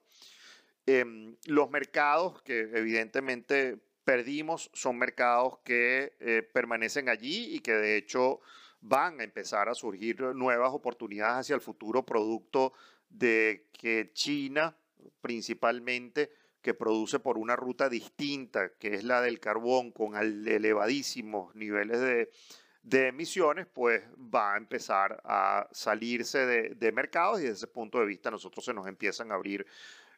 [0.87, 7.97] Em, los mercados que evidentemente perdimos son mercados que eh, permanecen allí y que de
[7.97, 8.41] hecho
[8.81, 12.75] van a empezar a surgir nuevas oportunidades hacia el futuro producto
[13.09, 14.77] de que China
[15.21, 16.31] principalmente
[16.65, 23.07] que produce por una ruta distinta, que es la del carbón, con elevadísimos niveles de,
[23.07, 28.31] emisiones, pues va a empezar a salirse de, mercados y desde ese punto de vista
[28.31, 29.67] nosotros se nos empiezan a abrir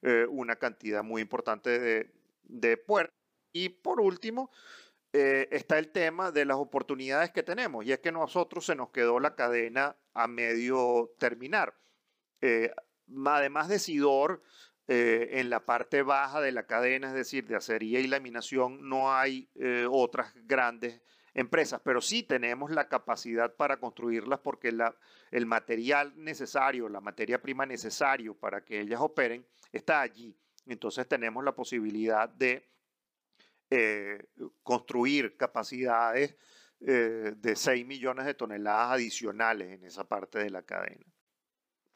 [0.03, 2.09] eh, una cantidad muy importante
[2.45, 3.17] de, puertas.
[3.53, 4.51] Y por último,
[5.13, 8.91] eh, está el tema de las oportunidades que tenemos, y es que nosotros se nos
[8.91, 11.75] quedó la cadena a medio terminar.
[12.41, 12.71] Eh,
[13.25, 14.43] además de Sidor,
[14.89, 19.13] eh, en la parte baja de la cadena, es decir, de acería y laminación, no
[19.13, 21.03] hay eh, otras grandes
[21.35, 24.73] empresas, pero sí tenemos la capacidad para construirlas porque
[25.33, 30.39] el material necesario, la materia prima necesario para que ellas operen está allí.
[30.67, 32.65] Entonces tenemos la posibilidad de
[33.71, 34.25] eh,
[34.63, 36.37] construir capacidades
[36.79, 41.16] de 6 millones de toneladas adicionales en esa parte de la cadena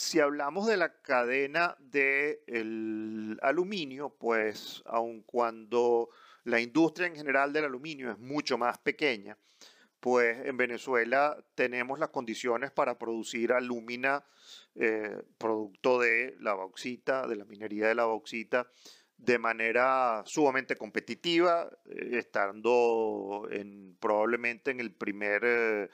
[0.01, 6.09] si hablamos de la cadena del aluminio, pues aun cuando
[6.45, 9.37] la industria en general del aluminio es mucho más pequeña,
[10.01, 14.25] pues en Venezuela tenemos las condiciones para producir alumina,
[14.75, 18.71] eh, producto de la bauxita, de la minería de la bauxita,
[19.19, 25.43] de manera sumamente competitiva, eh, estando en, probablemente en el primer...
[25.45, 25.91] Eh,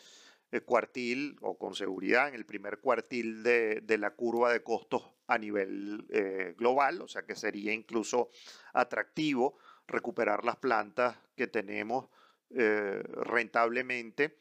[0.64, 6.06] cuartil o con seguridad en el primer cuartil de, la curva de costos a nivel
[6.10, 8.30] eh, global, o sea que sería incluso
[8.72, 12.08] atractivo recuperar las plantas que tenemos
[12.50, 14.38] eh, rentablemente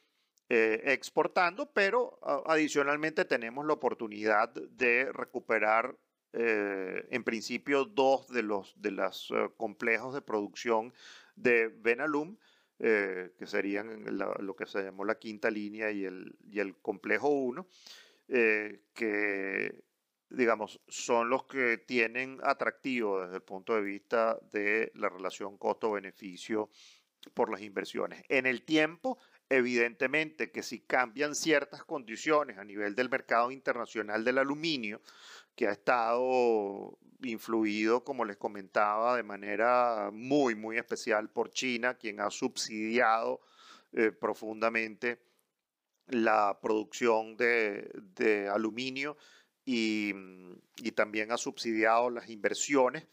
[0.48, 5.98] exportando, pero adicionalmente tenemos la oportunidad de recuperar
[6.34, 10.94] en principio dos de los de los complejos de producción
[11.36, 12.38] de Benalum
[12.80, 14.06] eh, que serían
[14.40, 17.68] lo que se llamó la quinta línea y el, y el complejo 1,
[18.28, 19.84] eh, que
[20.30, 26.70] digamos, son los que tienen atractivo desde el punto de vista de la relación costo-beneficio
[27.34, 28.24] por las inversiones.
[28.30, 29.18] En el tiempo,
[29.50, 35.02] evidentemente que si cambian ciertas condiciones a nivel del mercado internacional del aluminio,
[35.56, 42.20] que ha estado influido, como les comentaba, de manera muy, muy especial por China, quien
[42.20, 43.42] ha subsidiado
[43.94, 45.22] eh, profundamente
[46.08, 49.18] la producción de, aluminio
[49.64, 50.14] y,
[50.94, 53.08] también ha subsidiado las inversiones,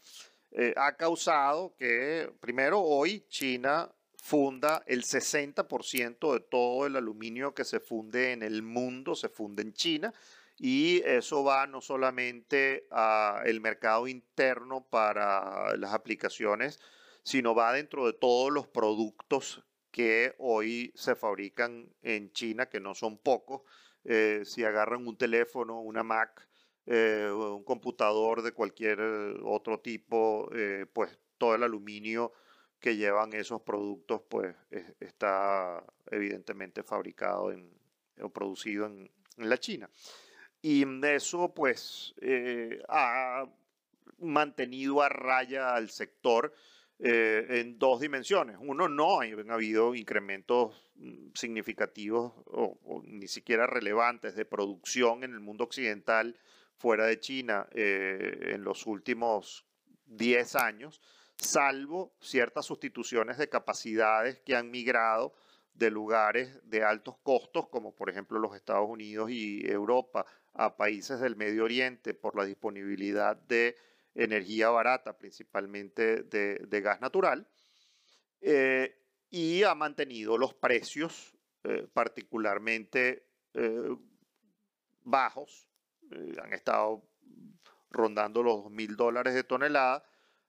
[0.51, 3.89] eh, ha causado que, primero, hoy China
[4.23, 9.63] funda el 60% de todo el aluminio que se funde en el mundo, se funde
[9.63, 10.13] en China.
[10.57, 16.79] Y eso va no solamente al mercado interno para las aplicaciones,
[17.21, 22.95] sino va dentro de todos los productos que hoy se fabrican en China, que no
[22.95, 23.63] son pocos.
[24.05, 26.47] Eh, si agarran un teléfono, una Mac,
[26.85, 29.01] eh, un computador de cualquier
[29.43, 32.31] otro tipo, eh, pues todo el aluminio
[32.83, 34.53] que llevan esos productos, pues
[34.99, 37.71] está evidentemente fabricado en,
[38.21, 39.89] o producido en, la China.
[40.61, 42.13] Y eso, pues,
[42.89, 43.45] ha
[44.19, 46.53] mantenido a raya al sector
[46.99, 48.57] eh, en dos dimensiones.
[48.59, 55.39] Uno, no han habido incrementos mm, significativos o, ni siquiera relevantes de producción en el
[55.39, 56.37] mundo occidental
[56.75, 59.65] fuera de China eh, en los últimos
[60.05, 61.01] 10 años,
[61.43, 65.33] salvo ciertas sustituciones de capacidades que han migrado
[65.73, 71.19] de lugares de altos costos, como por ejemplo los Estados Unidos y Europa, a países
[71.19, 73.75] del Medio Oriente por la disponibilidad de
[74.15, 77.47] energía barata, principalmente de, gas natural,
[78.41, 83.95] eh, y ha mantenido los precios eh, particularmente eh,
[85.03, 85.67] bajos,
[86.43, 87.03] han estado
[87.89, 90.03] rondando los mil dólares de tonelada,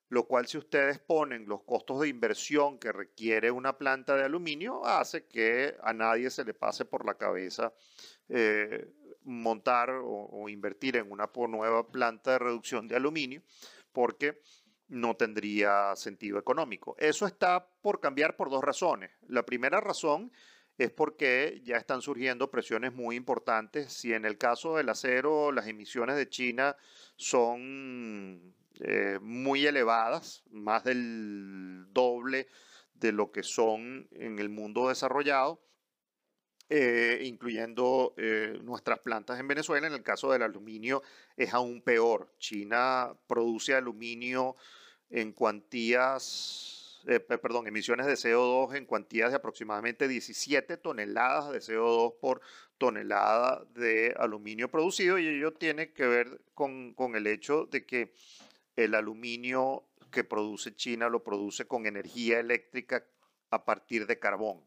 [0.08, 4.84] lo cual si ustedes ponen los costos de inversión que requiere una planta de aluminio,
[4.84, 7.72] hace que a nadie se le pase por la cabeza
[9.24, 13.42] montar o, invertir en una nueva planta de reducción de aluminio
[13.92, 14.40] porque
[14.88, 16.94] no tendría sentido económico.
[16.98, 19.10] Eso está por cambiar por dos razones.
[19.28, 20.30] La primera razón
[20.76, 23.92] es porque ya están surgiendo presiones muy importantes.
[23.92, 26.76] Si en el caso del acero las emisiones de China
[27.16, 32.48] son eh, muy elevadas, más del doble
[32.94, 35.62] de lo que son en el mundo desarrollado,
[36.68, 39.86] eh, incluyendo eh, nuestras plantas en Venezuela.
[39.86, 41.02] En el caso del aluminio
[41.36, 42.34] es aún peor.
[42.38, 44.56] China produce aluminio
[45.08, 47.00] en cuantías,
[47.40, 52.40] perdón, emisiones de CO2 en cuantías de aproximadamente 17 toneladas de CO2 por
[52.78, 58.14] tonelada de aluminio producido y ello tiene que ver con el hecho de que
[58.76, 63.04] el aluminio que produce China lo produce con energía eléctrica
[63.50, 64.64] a partir de carbón.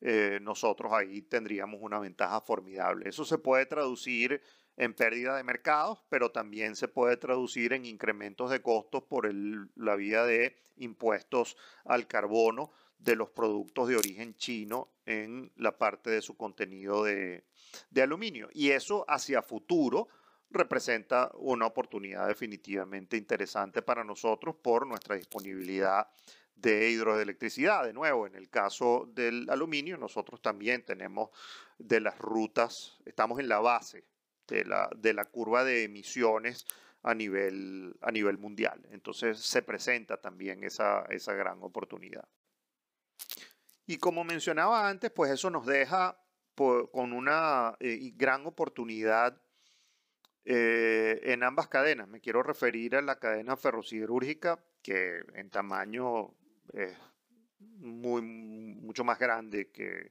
[0.00, 3.08] Eh, nosotros ahí tendríamos una ventaja formidable.
[3.08, 4.40] Eso se puede traducir
[4.76, 9.96] en pérdida de mercados, pero también se puede traducir en incrementos de costos por la
[9.96, 16.22] vía de impuestos al carbono de los productos de origen chino en la parte de
[16.22, 17.44] su contenido de,
[17.90, 18.48] de aluminio.
[18.52, 20.08] Y eso hacia futuro
[20.50, 26.08] representa una oportunidad definitivamente interesante para nosotros por nuestra disponibilidad
[26.54, 27.84] de hidroelectricidad.
[27.84, 31.30] De nuevo, en el caso del aluminio, nosotros también tenemos
[31.78, 34.04] de las rutas, estamos en la base
[34.46, 36.64] de la, de la curva de emisiones
[37.02, 38.86] a nivel, a nivel mundial.
[38.90, 42.28] Entonces se presenta también esa, esa gran oportunidad.
[43.86, 46.18] Y como mencionaba antes, pues eso nos deja
[46.54, 49.40] con una eh, gran oportunidad
[50.50, 52.08] eh, en ambas cadenas.
[52.08, 56.34] Me quiero referir a la cadena ferrosiderúrgica, que en tamaño
[56.72, 56.96] es
[57.58, 60.10] muy, mucho más grande que,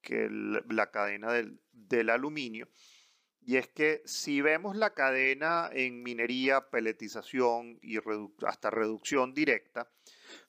[0.00, 2.70] que la cadena del, del, aluminio.
[3.42, 7.98] Y es que si vemos la cadena en minería, peletización y
[8.46, 9.90] hasta reducción directa,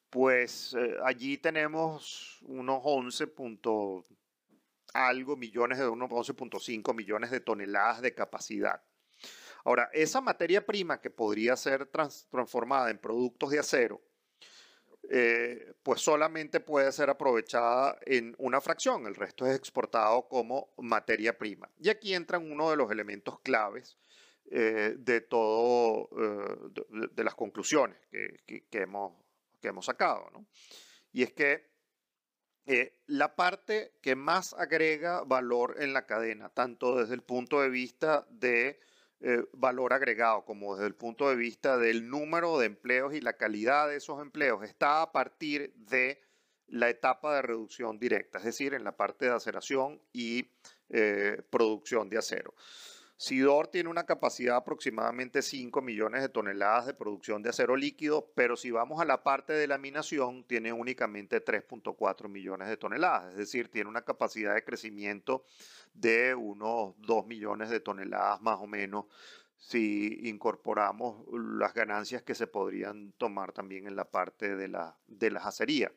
[0.10, 3.28] pues eh, allí tenemos unos 11
[4.93, 8.82] algo millones de unos 11.5 millones de toneladas de capacidad.
[9.63, 14.02] Ahora, esa materia prima que podría ser transformada en productos de acero
[15.13, 21.38] eh, pues solamente puede ser aprovechada en una fracción, el resto es exportado como materia
[21.38, 21.69] prima.
[21.80, 23.97] Y aquí entran uno de los elementos claves
[24.50, 29.13] eh, de todo, eh, de, las conclusiones que, hemos,
[29.60, 30.30] que hemos sacado.
[31.12, 31.69] Y es que
[33.08, 38.26] la parte que más agrega valor en la cadena, tanto desde el punto de vista
[38.30, 38.80] de
[39.24, 43.34] eh, valor agregado, como desde el punto de vista del número de empleos y la
[43.34, 46.19] calidad de esos empleos, está a partir de
[46.67, 50.50] la etapa de reducción directa, es decir, en la parte de aceración y
[50.90, 52.54] eh, producción de acero.
[53.22, 58.32] Sidor tiene una capacidad de aproximadamente 5 millones de toneladas de producción de acero líquido,
[58.34, 63.38] pero si vamos a la parte de laminación, tiene únicamente 3.4 millones de toneladas, es
[63.38, 65.46] decir, tiene una capacidad de crecimiento
[65.94, 69.06] de unos 2 millones de toneladas más o menos
[69.56, 75.30] si incorporamos las ganancias que se podrían tomar también en la parte de la, de
[75.30, 75.92] las acerías.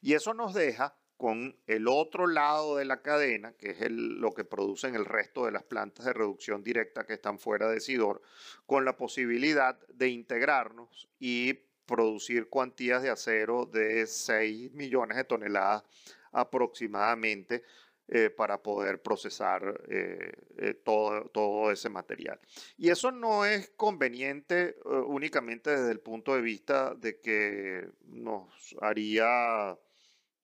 [0.00, 4.44] Y eso nos deja con el otro lado de la cadena, que es lo que
[4.44, 8.22] producen el resto de las plantas de reducción directa que están fuera de Sidor,
[8.66, 11.54] con la posibilidad de integrarnos y
[11.86, 15.82] producir cuantías de acero de 6 millones de toneladas
[16.30, 17.64] aproximadamente
[18.06, 22.38] eh, para poder procesar eh, eh, todo, todo, ese material.
[22.76, 29.76] Y eso no es conveniente únicamente desde el punto de vista de que nos haría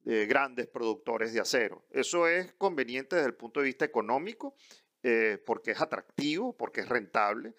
[0.04, 1.86] grandes productores de acero.
[1.90, 4.54] Eso es conveniente desde el punto de vista económico
[5.46, 7.54] porque es atractivo, porque es rentable,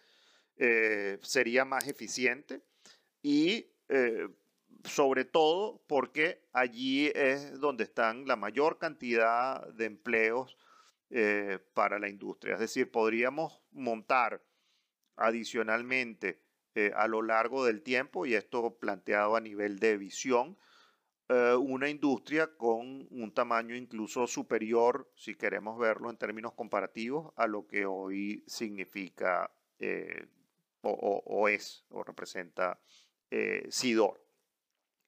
[1.21, 2.61] sería más eficiente
[3.23, 3.67] y
[4.85, 10.57] sobre todo porque allí es donde están la mayor cantidad de empleos
[11.09, 12.55] eh, para la industria.
[12.55, 14.41] Es decir, podríamos montar
[15.15, 16.41] adicionalmente
[16.75, 20.57] eh, a lo largo del tiempo, y esto planteado a nivel de visión,
[21.29, 27.47] eh, una industria con un tamaño incluso superior, si queremos verlo en términos comparativos, a
[27.47, 29.51] lo que hoy significa
[30.81, 30.89] o,
[31.25, 32.79] o, es o representa
[33.69, 34.23] SIDOR.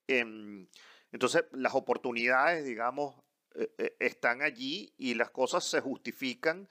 [0.08, 0.68] Em,
[1.12, 3.16] entonces, las oportunidades, digamos,
[3.56, 6.70] eh, eh, están allí y las cosas se justifican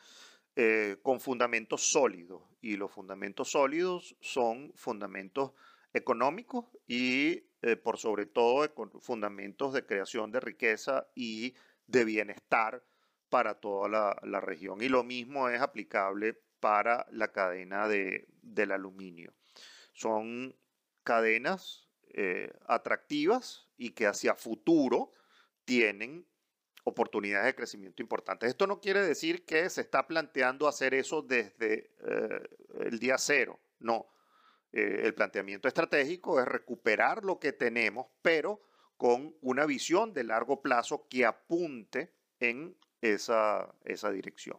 [0.55, 2.43] eh, con fundamentos sólidos.
[2.61, 5.53] Y los fundamentos sólidos son fundamentos
[5.93, 7.45] económicos y,
[7.75, 11.55] por sobre todo, fundamentos de creación de riqueza y
[11.89, 12.85] de bienestar
[13.29, 14.83] para toda la, región.
[14.83, 19.35] Y lo mismo es aplicable para la cadena de, del aluminio.
[19.93, 20.55] Son
[21.03, 25.11] cadenas eh, atractivas y que hacia futuro
[25.65, 26.27] tienen
[26.85, 28.49] oportunidades de crecimiento importantes.
[28.49, 32.49] Esto no quiere decir que se está planteando hacer eso desde eh,
[32.81, 34.07] el día cero, no.
[34.77, 38.61] Eh, el planteamiento estratégico es recuperar lo que tenemos, pero
[38.99, 44.59] con una visión de largo plazo que apunte en esa, esa dirección.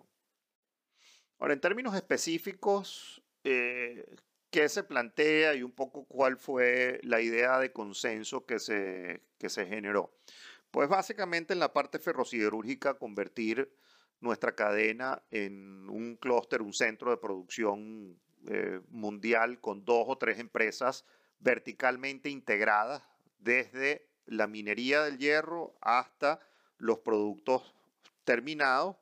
[1.38, 7.72] Ahora, en términos específicos, qué se plantea y un poco cuál fue la idea de
[7.72, 10.18] consenso que se, que se generó.
[10.72, 13.72] Pues básicamente en la parte ferrosiderúrgica convertir
[14.20, 20.40] nuestra cadena en un clúster, un centro de producción eh, mundial con dos o tres
[20.40, 21.06] empresas
[21.40, 23.04] verticalmente integradas
[23.40, 26.40] desde la minería del hierro hasta
[26.78, 27.74] los productos
[28.24, 28.96] terminados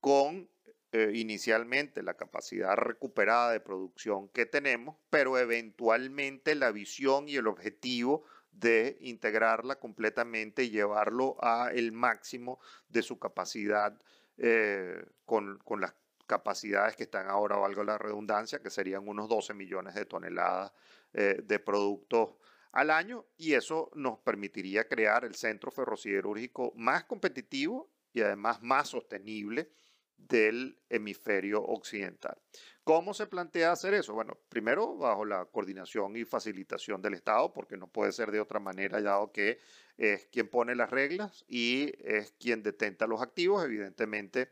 [0.00, 0.48] con
[0.92, 7.46] eh, inicialmente la capacidad recuperada de producción que tenemos, pero eventualmente la visión y el
[7.46, 12.60] objetivo de integrarla completamente y llevarlo a el máximo
[12.90, 13.98] de su capacidad
[14.36, 15.94] eh, con, con, las
[16.32, 20.72] capacidades que están ahora, valga la redundancia, que serían unos 12 millones de toneladas
[21.12, 22.30] eh, de productos
[22.72, 28.88] al año y eso nos permitiría crear el centro ferrosiderúrgico más competitivo y además más
[28.88, 29.70] sostenible
[30.16, 32.38] del hemisferio occidental.
[32.82, 34.14] ¿Cómo se plantea hacer eso?
[34.14, 38.58] Bueno, primero bajo la coordinación y facilitación del Estado, porque no puede ser de otra
[38.58, 39.58] manera, dado que
[39.98, 44.50] es quien pone las reglas y es quien detenta los activos, evidentemente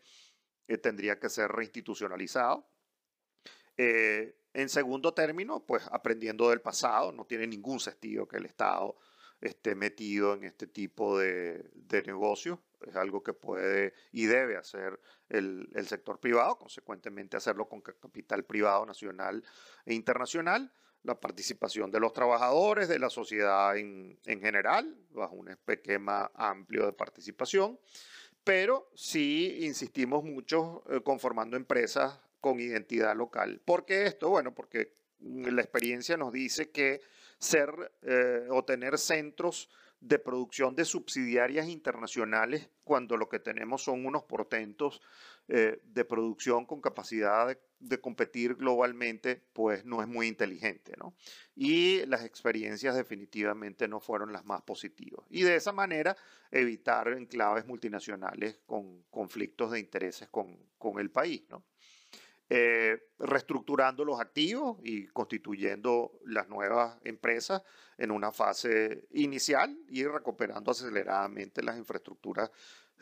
[0.71, 2.64] eh, tendría que ser reinstitucionalizado.
[3.77, 8.97] Eh, en segundo término, pues aprendiendo del pasado, no tiene ningún sentido que el Estado
[9.41, 12.61] esté metido en este tipo de, de negocios.
[12.87, 18.87] Es algo que puede y debe hacer el, sector privado, consecuentemente hacerlo con capital privado
[18.87, 19.45] nacional
[19.85, 26.31] e internacional, la participación de los trabajadores, de la sociedad en, general, bajo un esquema
[26.35, 27.79] amplio de participación,
[28.45, 33.61] pero sí insistimos mucho eh, conformando empresas con identidad local.
[33.64, 34.30] ¿Por qué esto?
[34.30, 37.01] Bueno, porque la experiencia nos dice que
[37.38, 39.68] ser eh, o tener centros
[40.01, 45.03] de producción de subsidiarias internacionales cuando lo que tenemos son unos portentos
[45.53, 51.13] eh, de producción con capacidad de, competir globalmente, pues no es muy inteligente, ¿no?
[51.57, 55.27] Y las experiencias definitivamente no fueron las más positivas.
[55.29, 56.17] Y de esa manera
[56.53, 61.43] evitar enclaves multinacionales con conflictos de intereses con, con el país.
[62.49, 67.63] Eh, reestructurando los activos y constituyendo las nuevas empresas
[67.99, 72.53] en una fase inicial y recuperando aceleradamente las infraestructuras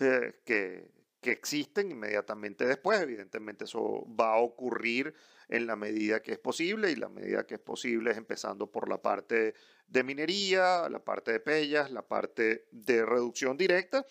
[0.00, 3.00] eh, que, que existen inmediatamente después.
[3.00, 5.14] Evidentemente eso va a ocurrir
[5.48, 8.88] en la medida que es posible y la medida que es posible es empezando por
[8.88, 9.54] la parte
[9.86, 14.04] de minería, la parte de pellas, la parte de reducción directa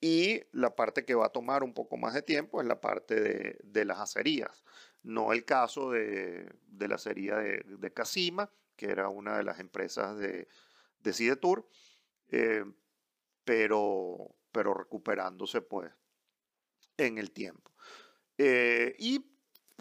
[0.00, 3.20] y la parte que va a tomar un poco más de tiempo es la parte
[3.20, 4.64] de, de las acerías.
[5.02, 6.48] no el caso de,
[6.78, 10.48] la serie de, Casima, que era una de las empresas de,
[11.00, 11.68] de Sidetour,
[12.28, 12.64] eh,
[13.44, 15.92] pero, pero recuperándose pues
[16.96, 17.70] en el tiempo.
[18.38, 19.32] Eh, y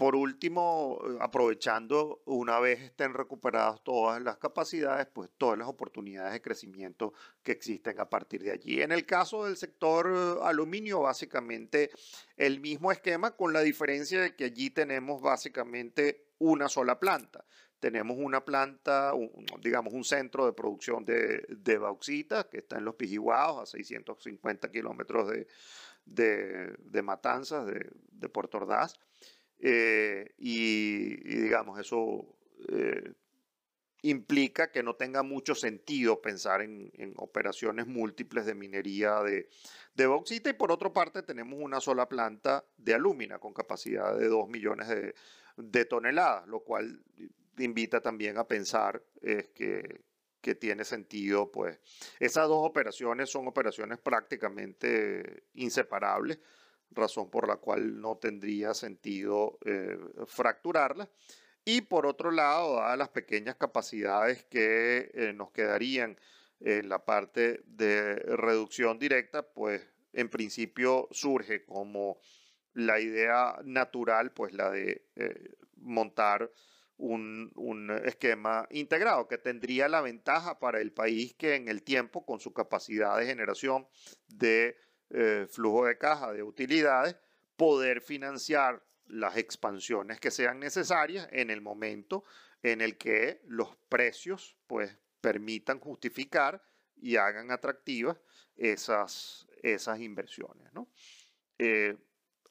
[0.02, 6.34] por último, eh, aprovechando una vez estén recuperadas todas las capacidades, pues todas las oportunidades
[6.34, 8.82] de crecimiento que existen a partir de allí.
[8.82, 11.92] En el caso del sector eh, aluminio, básicamente
[12.36, 17.46] el mismo esquema con la diferencia de que allí tenemos básicamente una sola planta.
[17.80, 19.14] Tenemos una planta,
[19.60, 24.72] digamos, un centro de producción de, de bauxita que está en los Pijihuaos, a 650
[24.72, 25.48] kilómetros de,
[26.06, 29.00] de, de, Matanzas, de, de Puerto Ordaz.
[29.60, 32.26] Eh, y, digamos, eso
[32.68, 33.14] eh,
[34.02, 39.50] implica que no tenga mucho sentido pensar en, operaciones múltiples de minería de,
[39.94, 44.28] de, bauxita y por otra parte tenemos una sola planta de alúmina con capacidad de
[44.28, 45.14] 2 millones de,
[45.58, 47.04] de toneladas, lo cual
[47.60, 50.02] invita también a pensar que,
[50.42, 51.80] que tiene sentido, pues
[52.20, 56.40] esas dos operaciones son operaciones prácticamente inseparables
[56.92, 61.10] razón por la cual no tendría sentido eh, fracturarla.
[61.64, 66.18] Y por otro lado, dadas las pequeñas capacidades que eh, nos quedarían
[66.60, 69.82] en la parte de reducción directa, pues
[70.14, 72.20] en principio surge como
[72.74, 76.52] la idea natural, pues la de eh, montar
[77.02, 82.40] un, esquema integrado que tendría la ventaja para el país que en el tiempo, con
[82.40, 83.88] su capacidad de generación
[84.28, 84.78] de
[85.10, 87.16] eh, flujo de caja de utilidades,
[87.58, 92.24] poder financiar las expansiones que sean necesarias en el momento
[92.64, 96.64] en el que los precios pues permitan justificar
[96.96, 98.18] y hagan atractivas
[98.56, 100.72] esas, esas inversiones.
[100.74, 100.88] ¿no?
[101.58, 101.98] Eh,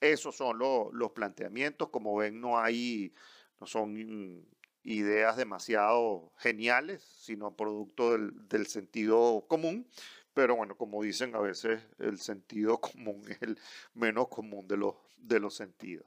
[0.00, 1.90] esos son los planteamientos.
[1.90, 3.12] Como ven, no hay,
[3.60, 4.46] no son
[4.82, 9.86] ideas demasiado geniales, sino producto del, del sentido común
[10.34, 13.58] pero bueno, como dicen a veces, el sentido común es el
[13.94, 16.06] menos común de los, de los sentidos.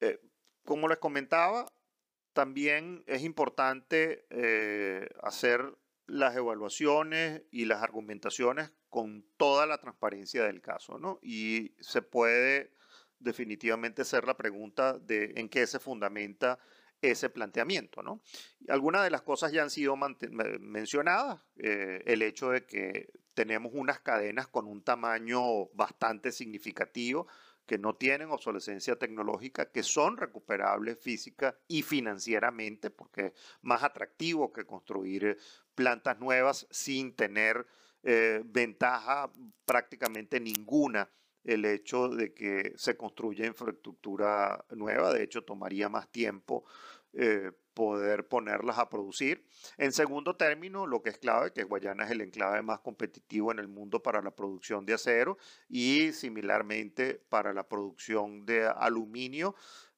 [0.00, 0.20] Eh,
[0.64, 1.66] como les comentaba,
[2.32, 10.62] también es importante eh, hacer las evaluaciones y las argumentaciones con toda la transparencia del
[10.62, 11.18] caso, ¿no?
[11.22, 12.72] Y se puede
[13.18, 16.58] definitivamente hacer la pregunta de en qué se fundamenta
[17.00, 18.02] ese planteamiento.
[18.02, 18.20] ¿no?
[18.68, 19.96] Algunas de las cosas ya han sido
[20.60, 27.28] mencionadas, eh, el hecho de que tenemos unas cadenas con un tamaño bastante significativo,
[27.66, 34.52] que no tienen obsolescencia tecnológica, que son recuperables física y financieramente, porque es más atractivo
[34.52, 35.36] que construir
[35.74, 37.66] plantas nuevas sin tener
[38.02, 39.30] eh, ventaja
[39.66, 41.10] prácticamente ninguna
[41.44, 45.12] el hecho de que se construya infraestructura nueva.
[45.12, 46.64] De hecho, tomaría más tiempo
[47.14, 49.44] eh, poder ponerlas a producir.
[49.76, 53.60] En segundo término, lo que es clave, que Guayana es el enclave más competitivo en
[53.60, 59.54] el mundo para la producción de acero y similarmente para la producción de aluminio.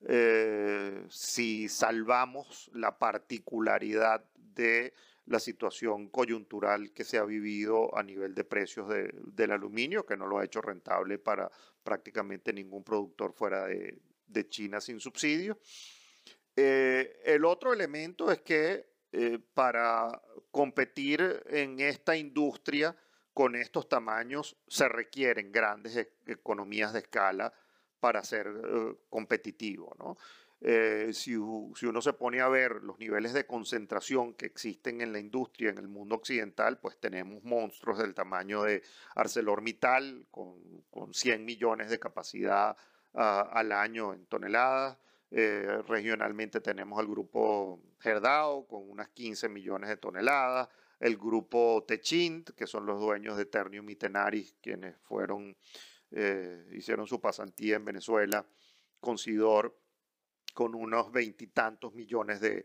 [0.07, 4.93] Eh, si salvamos la particularidad de
[5.27, 10.27] la situación coyuntural que se ha vivido a nivel de precios del aluminio, que no
[10.27, 11.51] lo ha hecho rentable para
[11.83, 14.01] prácticamente ningún productor fuera de,
[14.49, 15.59] China sin subsidio.
[16.57, 22.97] Eh, el otro elemento es que eh, para competir en esta industria
[23.33, 27.53] con estos tamaños se requieren grandes e-, economías de escala
[27.99, 29.95] para ser eh, competitivo.
[29.99, 30.17] ¿no?
[30.63, 35.19] Eh, si, uno se pone a ver los niveles de concentración que existen en la
[35.19, 38.83] industria en el mundo occidental, pues tenemos monstruos del tamaño de
[39.15, 42.77] ArcelorMittal con, con 100 millones de capacidad
[43.15, 44.99] ah, al año en toneladas.
[45.31, 52.51] Eh, regionalmente tenemos al grupo Gerdau con unas 15 millones de toneladas, el grupo Techint,
[52.51, 55.57] que son los dueños de Ternium y Tenaris, quienes fueron,
[56.11, 58.45] eh, hicieron su pasantía en Venezuela,
[59.01, 59.81] Considor
[60.53, 62.65] con unos veintitantos millones de,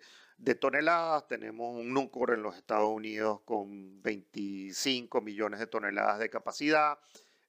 [0.56, 1.28] toneladas.
[1.28, 7.00] Tenemos un Nucor en los Estados Unidos con 25 millones de toneladas de capacidad.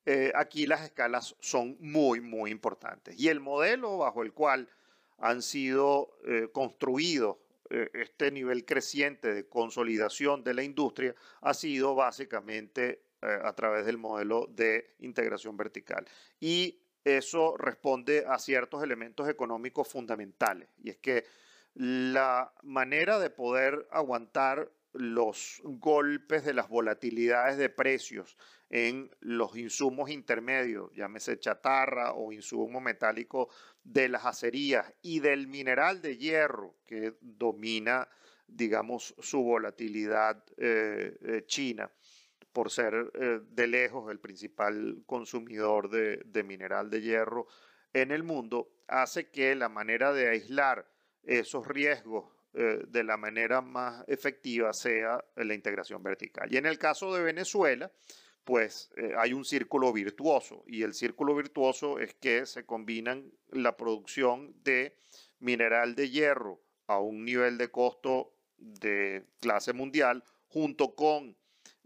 [0.05, 3.19] Eh, aquí las escalas son muy, muy importantes.
[3.19, 4.69] Y el modelo bajo el cual
[5.19, 7.39] han sido eh, construidos
[7.71, 13.99] eh, este nivel creciente de consolidación de la industria ha sido básicamente a través del
[13.99, 16.07] modelo de integración vertical.
[16.39, 20.69] Y eso responde a ciertos elementos económicos fundamentales.
[20.83, 21.25] Y es que
[21.75, 28.37] la manera de poder aguantar los golpes de las volatilidades de precios
[28.71, 33.51] en los insumos intermedios, llámese chatarra o insumo metálico
[33.85, 38.09] de las acerías y del mineral de hierro que domina,
[38.49, 41.89] digamos, su volatilidad eh, eh, china
[42.57, 47.49] por ser eh, de lejos el principal consumidor de, mineral de hierro
[47.93, 50.91] en el mundo, hace que la manera de aislar
[51.23, 56.51] esos riesgos de la manera más efectiva sea la integración vertical.
[56.51, 57.93] Y en el caso de Venezuela,
[58.47, 63.77] pues eh, hay un círculo virtuoso y el círculo virtuoso es que se combinan la
[63.77, 64.97] producción de
[65.41, 71.37] mineral de hierro a un nivel de costo de clase mundial junto con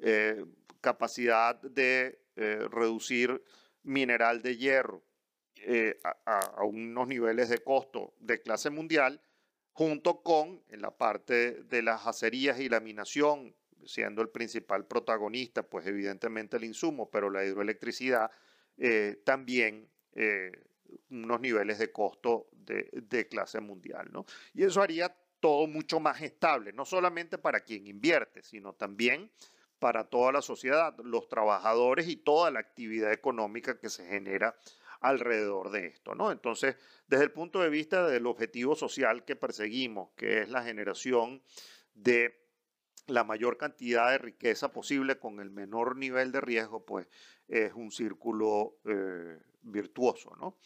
[0.01, 0.45] eh,
[0.81, 3.43] capacidad de eh, reducir
[3.83, 5.05] mineral de hierro
[6.05, 9.21] a, a, unos niveles de costo de clase mundial
[9.73, 13.55] junto con en la parte de las acerías y la minación
[13.87, 18.31] siendo el principal protagonista, pues evidentemente el insumo, pero la hidroelectricidad
[18.77, 20.53] eh, también eh,
[21.11, 24.09] unos niveles de costo de, clase mundial.
[24.13, 24.27] ¿no?
[24.55, 29.31] Y eso haría todo mucho más estable, no solamente para quien invierte, sino también
[29.81, 34.55] para toda la sociedad, los trabajadores y toda la actividad económica que se genera
[35.01, 36.31] alrededor de esto, ¿no?
[36.31, 36.77] Entonces,
[37.09, 41.43] desde el punto de vista del objetivo social que perseguimos, que es la generación
[41.95, 42.39] de
[43.07, 47.09] la mayor cantidad de riqueza posible con el menor nivel de riesgo, pues
[47.49, 50.59] es un círculo eh, virtuoso, ¿no?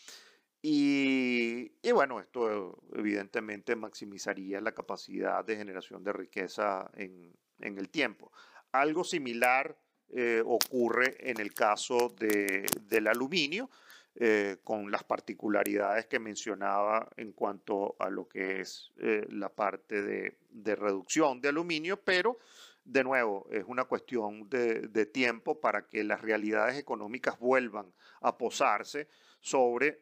[0.66, 8.32] Y, bueno, esto evidentemente maximizaría la capacidad de generación de riqueza en, el tiempo.
[8.74, 13.70] Algo similar eh, ocurre en el caso del aluminio,
[14.16, 20.02] eh, con las particularidades que mencionaba en cuanto a lo que es eh, la parte
[20.02, 22.38] de, reducción de aluminio, pero
[22.84, 29.06] de nuevo es una cuestión de, tiempo para que las realidades económicas vuelvan a posarse
[29.40, 30.00] sobre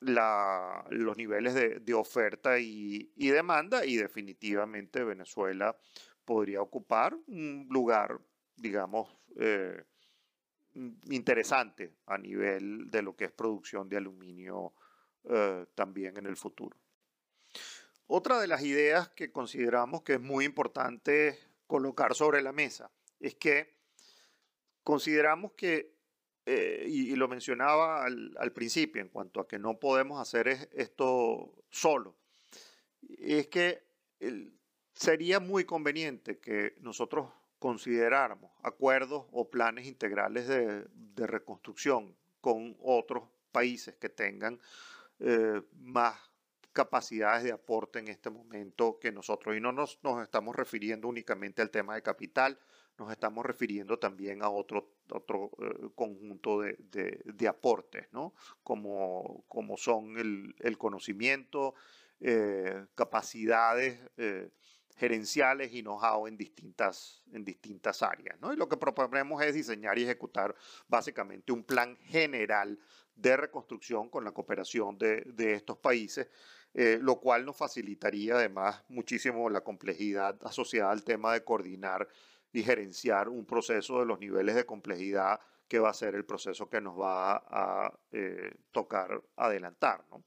[0.00, 5.76] los niveles de, oferta y, demanda y definitivamente Venezuela
[6.26, 8.20] podría ocupar un lugar,
[8.56, 9.08] digamos,
[9.38, 9.82] eh,
[10.74, 14.74] interesante a nivel de lo que es producción de aluminio
[15.24, 16.76] eh, también en el futuro.
[18.08, 23.34] Otra de las ideas que consideramos que es muy importante colocar sobre la mesa es
[23.36, 23.74] que
[24.84, 25.96] consideramos que,
[26.44, 32.16] eh, y, lo mencionaba al, principio en cuanto a que no podemos hacer esto solo,
[33.18, 33.84] es que
[34.96, 37.28] sería muy conveniente que nosotros
[37.58, 40.86] consideráramos acuerdos o planes integrales de,
[41.16, 44.60] reconstrucción con otros países que tengan
[45.18, 46.14] eh, más
[46.72, 49.56] capacidades de aporte en este momento que nosotros.
[49.56, 52.58] Y no nos, estamos refiriendo únicamente al tema de capital,
[52.98, 58.34] nos estamos refiriendo también a otro, otro eh, conjunto de, aportes, ¿no?
[58.62, 61.74] como, como son el, el conocimiento,
[62.20, 63.98] eh, capacidades
[64.96, 68.38] gerenciales y know-how en distintas, en distintas áreas.
[68.40, 68.52] ¿no?
[68.52, 70.54] Y lo que proponemos es diseñar y ejecutar
[70.88, 72.78] básicamente un plan general
[73.14, 76.28] de reconstrucción con la cooperación de, de estos países,
[76.74, 82.08] eh, lo cual nos facilitaría además muchísimo la complejidad asociada al tema de coordinar
[82.52, 86.68] y gerenciar un proceso de los niveles de complejidad que va a ser el proceso
[86.68, 90.04] que nos va a eh, tocar adelantar.
[90.10, 90.24] ¿no?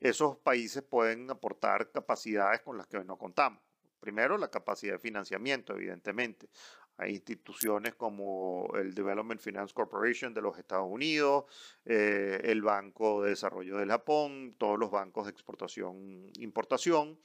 [0.00, 3.62] Esos países pueden aportar capacidades con las que hoy no contamos.
[4.02, 6.48] Primero, la capacidad de financiamiento, evidentemente.
[6.96, 11.44] Hay instituciones como el Development Finance Corporation de los Estados Unidos,
[11.84, 17.16] eh, el Banco de Desarrollo del Japón, todos los bancos de exportación importación.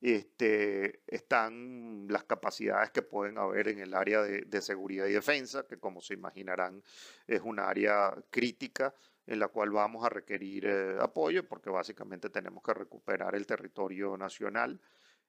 [0.00, 5.78] Este, están las capacidades que pueden haber en el área de, seguridad y defensa, que
[5.78, 6.80] como se imaginarán
[7.26, 8.94] es un área crítica
[9.26, 14.16] en la cual vamos a requerir eh, apoyo porque básicamente tenemos que recuperar el territorio
[14.16, 14.80] nacional.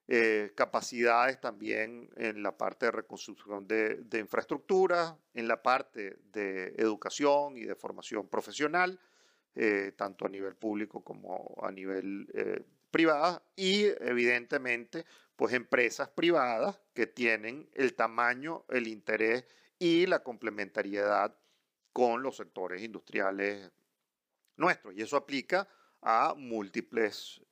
[0.08, 6.74] Eh, capacidades también en la parte de reconstrucción de, de infraestructura, en la parte de
[6.76, 9.00] educación y de formación profesional,
[9.56, 15.04] eh, tanto a nivel público como a nivel eh, privado, y evidentemente,
[15.34, 19.44] pues empresas privadas que tienen el tamaño, el interés
[19.76, 21.36] y la complementariedad
[21.92, 23.72] con los sectores industriales
[24.56, 24.94] nuestros.
[24.94, 25.66] Y eso aplica
[26.00, 27.42] a múltiples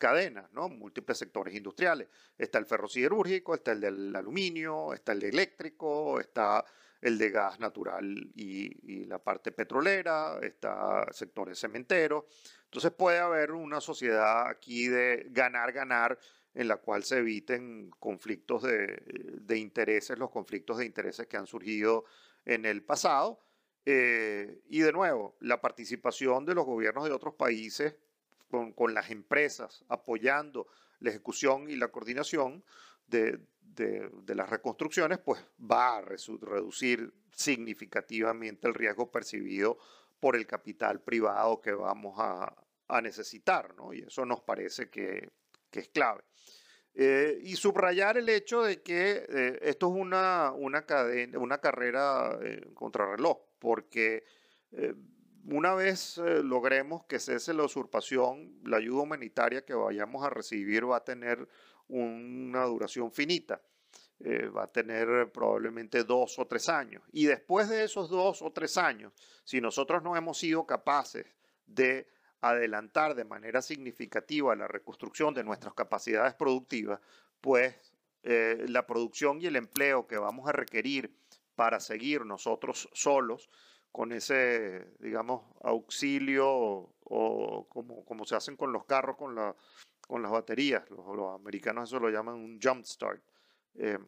[0.00, 0.68] cadenas, ¿no?
[0.68, 2.08] múltiples sectores industriales.
[2.36, 6.64] Está el ferrociderúrgico, está el del aluminio, está el de eléctrico, está
[7.00, 12.24] el de gas natural y, la parte petrolera, está sectores cementeros.
[12.64, 16.18] Entonces puede haber una sociedad aquí de ganar, ganar
[16.54, 22.04] en la cual se eviten conflictos de, intereses, los conflictos de intereses que han surgido
[22.44, 23.40] en el pasado.
[23.84, 27.96] Eh, y de nuevo, la participación de los gobiernos de otros países
[28.50, 30.66] con, las empresas apoyando
[30.98, 32.64] la ejecución y la coordinación
[33.06, 33.40] de,
[34.26, 39.78] las reconstrucciones, pues va a reducir significativamente el riesgo percibido
[40.18, 42.54] por el capital privado que vamos a,
[43.02, 43.92] necesitar, ¿no?
[43.92, 45.30] Y eso nos parece que,
[45.70, 46.22] que es clave.
[46.92, 52.36] Eh, y subrayar el hecho de que eh, esto es una, una, cadena, una carrera
[52.42, 54.24] eh, contrarreloj, porque
[54.72, 54.94] eh,
[55.46, 60.88] una vez eh, logremos que cese la usurpación, la ayuda humanitaria que vayamos a recibir
[60.88, 61.48] va a tener
[61.88, 63.60] una duración finita.
[64.22, 67.02] Eh, va a tener probablemente dos o tres años.
[67.10, 69.14] Y después de esos dos o tres años,
[69.44, 71.26] si nosotros no hemos sido capaces
[71.66, 72.06] de
[72.42, 77.00] adelantar de manera significativa la reconstrucción de nuestras capacidades productivas,
[77.40, 77.74] pues
[78.22, 81.16] eh, la producción y el empleo que vamos a requerir
[81.54, 83.48] para seguir nosotros solos
[83.92, 89.54] con ese, digamos, auxilio o, como, se hacen con los carros, con, la,
[90.06, 93.22] con las baterías, los, americanos eso lo llaman un jump start,
[93.74, 93.98] eh,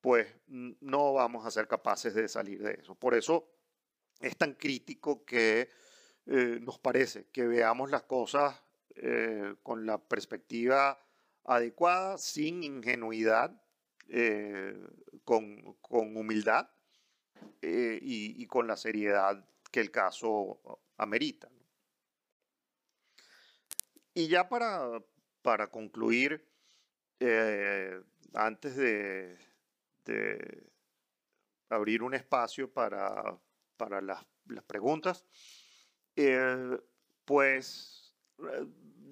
[0.00, 2.94] pues no vamos a ser capaces de salir de eso.
[2.94, 3.50] Por eso
[4.20, 5.68] es tan crítico que
[6.26, 8.62] eh, nos parece que veamos las cosas
[8.94, 10.98] eh, con la perspectiva
[11.44, 13.62] adecuada, sin ingenuidad,
[15.24, 16.68] con, humildad
[17.62, 20.60] eh, y, con la seriedad que el caso
[20.96, 21.48] amerita.
[24.14, 25.02] Y ya para,
[25.42, 26.44] para concluir,
[27.20, 28.00] eh,
[28.34, 29.38] antes de,
[31.68, 33.38] abrir un espacio para,
[33.76, 34.24] para las,
[34.66, 35.24] preguntas,
[36.16, 36.78] eh,
[37.24, 38.16] pues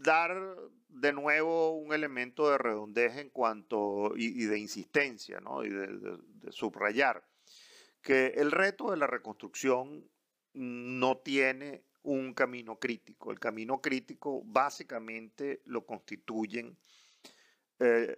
[0.02, 0.56] dar
[0.88, 5.64] de nuevo un elemento de redondez en cuanto y, de insistencia ¿no?
[5.64, 6.18] y de,
[6.50, 7.22] subrayar
[8.08, 10.10] que el reto de la reconstrucción
[10.54, 13.30] no tiene un camino crítico.
[13.30, 16.78] El camino crítico básicamente lo constituyen
[17.78, 18.16] eh,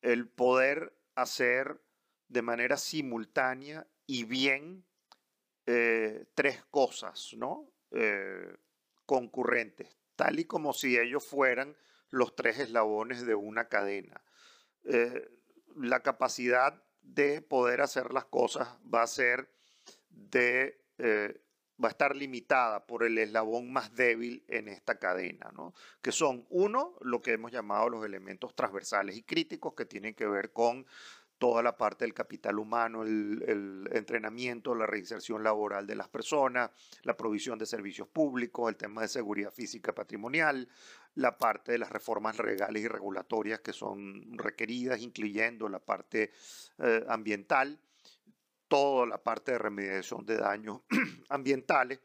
[0.00, 1.80] el poder hacer
[2.26, 4.84] de manera simultánea y bien
[5.66, 7.70] eh, tres cosas, ¿no?
[7.92, 8.56] Eh,
[9.06, 11.76] concurrentes, tal y como si ellos fueran
[12.10, 14.20] los tres eslabones de una cadena.
[15.76, 19.50] La capacidad de poder hacer las cosas va a ser
[20.08, 21.40] de, eh,
[21.82, 25.74] va a estar limitada por el eslabón más débil en esta cadena, ¿no?
[26.00, 30.26] que son uno, lo que hemos llamado los elementos transversales y críticos que tienen que
[30.26, 30.86] ver con
[31.42, 36.70] toda la parte del capital humano, el, entrenamiento, la reinserción laboral de las personas,
[37.02, 40.68] la provisión de servicios públicos, el tema de seguridad física patrimonial,
[41.16, 46.30] la parte de las reformas legales y regulatorias que son requeridas, incluyendo la parte
[46.78, 47.76] eh, ambiental,
[48.68, 50.82] toda la parte de remediación de daños
[51.28, 51.98] ambientales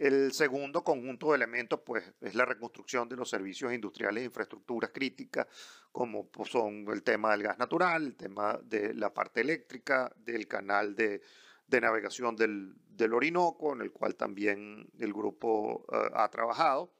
[0.00, 4.92] el segundo conjunto de elementos pues, es la reconstrucción de los servicios industriales e infraestructuras
[4.94, 5.46] críticas,
[5.92, 10.48] como pues, son el tema del gas natural, el tema de la parte eléctrica, del
[10.48, 11.20] canal de,
[11.66, 16.94] de navegación del, del, Orinoco, en el cual también el grupo uh, ha trabajado.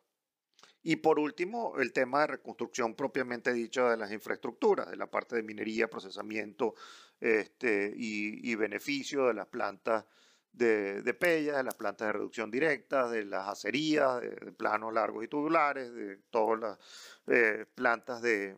[0.82, 5.36] Y por último, el tema de reconstrucción propiamente dicho de las infraestructuras, de la parte
[5.36, 6.74] de minería, procesamiento
[7.18, 10.05] este, y, y beneficio de las plantas
[10.53, 15.24] de, de pellas, de las plantas de reducción directa, de las acerías, de, planos largos
[15.24, 16.78] y tubulares, de todas las
[17.26, 18.57] eh, plantas de,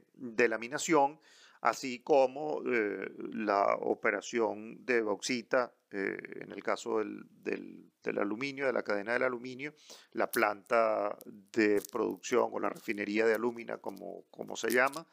[0.49, 1.20] laminación,
[1.61, 8.66] así como eh, la operación de bauxita, eh, en el caso del, del, del, aluminio,
[8.66, 9.74] de la cadena del aluminio,
[10.12, 15.07] la planta de producción o la refinería de alumina, como, como se llama,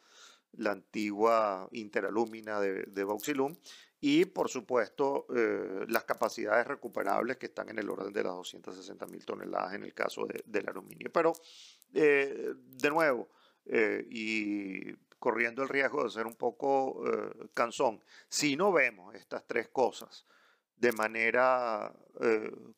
[0.54, 3.56] la antigua interalúmina de, de Bauxilum,
[4.02, 9.06] y por supuesto eh, las capacidades recuperables que están en el orden de las 260
[9.08, 11.12] mil toneladas en el caso de, del aluminio.
[11.12, 11.34] Pero
[11.94, 13.30] eh, de nuevo,
[13.66, 17.04] eh, y corriendo el riesgo de ser un poco
[17.54, 20.26] cansón, si no vemos estas tres cosas
[20.78, 21.94] de manera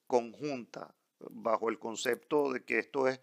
[0.07, 0.91] conjunta,
[1.30, 3.22] bajo el concepto de que esto es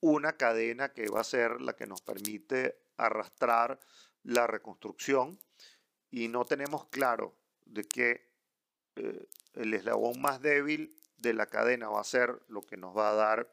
[0.00, 3.80] una cadena que va a ser la que nos permite arrastrar
[4.22, 5.38] la reconstrucción,
[6.14, 7.34] y no tenemos claro
[7.66, 8.30] de que
[8.94, 13.10] eh, el eslabón más débil de la cadena va a ser lo que nos va
[13.10, 13.52] a dar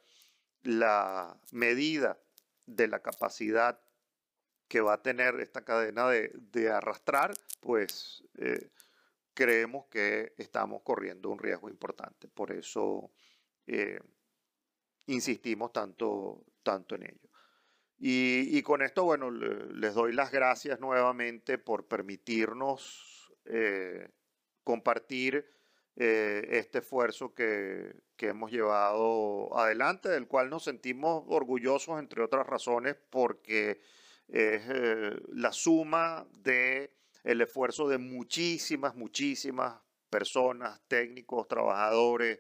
[0.62, 2.20] la medida
[2.68, 3.82] de la capacidad
[4.68, 8.70] que va a tener esta cadena de, arrastrar, pues eh,
[9.34, 12.28] creemos que estamos corriendo un riesgo importante.
[12.28, 13.12] Por eso
[13.66, 14.00] eh,
[15.08, 17.31] insistimos tanto, tanto en ello.
[18.04, 24.10] Y, con esto, bueno, les doy las gracias nuevamente por permitirnos eh,
[24.64, 25.48] compartir
[25.96, 32.48] eh, este esfuerzo que, que, hemos llevado adelante, del cual nos sentimos orgullosos, entre otras
[32.48, 33.82] razones, porque
[34.28, 39.80] es eh, la suma de el esfuerzo de muchísimas, muchísimas
[40.10, 42.40] personas, técnicos, trabajadores.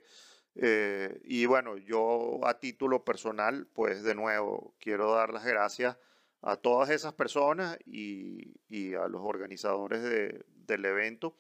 [0.56, 5.98] Eh, y bueno, yo a título personal, pues de nuevo, quiero dar las gracias
[6.42, 8.54] a todas esas personas y,
[8.96, 11.38] a los organizadores de, del evento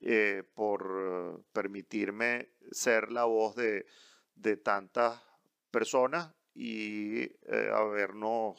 [0.00, 3.86] eh, por permitirme ser la voz de,
[4.62, 5.20] tantas
[5.70, 8.58] personas y eh, habernos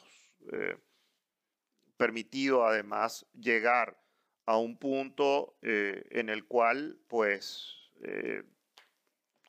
[1.96, 4.00] permitido además llegar
[4.44, 7.74] a un punto en el cual, pues,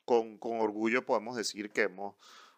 [0.08, 2.14] con, orgullo podemos decir que hemos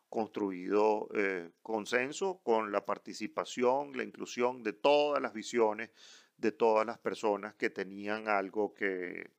[0.09, 5.91] construido eh, consenso con la participación, la inclusión de todas las visiones,
[6.37, 9.31] de todas las personas que tenían algo que,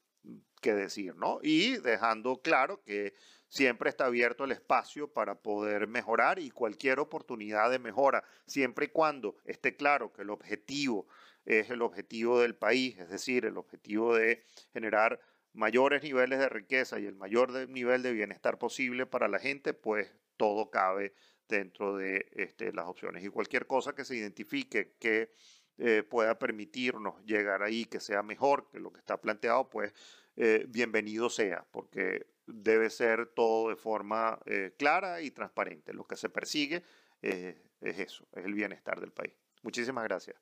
[0.62, 1.40] que decir, ¿no?
[1.42, 3.14] Y dejando claro que
[3.48, 8.90] siempre está abierto el espacio para poder mejorar y cualquier oportunidad de mejora, siempre y
[8.90, 11.08] cuando esté claro que el objetivo
[11.46, 14.44] es el objetivo del país, es decir, el objetivo de
[14.74, 15.20] generar
[15.54, 20.14] mayores niveles de riqueza y el mayor nivel de bienestar posible para la gente, pues
[20.38, 21.14] todo cabe
[21.48, 23.24] dentro de este, las opciones.
[23.24, 25.32] Y cualquier cosa que se identifique que
[25.78, 29.94] eh, pueda permitirnos llegar ahí, que sea mejor que lo que está planteado, pues
[30.36, 35.94] eh, bienvenido sea, porque debe ser todo de forma eh, clara y transparente.
[35.94, 36.84] Lo que se persigue
[37.22, 39.34] es eso, es el bienestar del país.
[39.62, 40.42] Muchísimas gracias.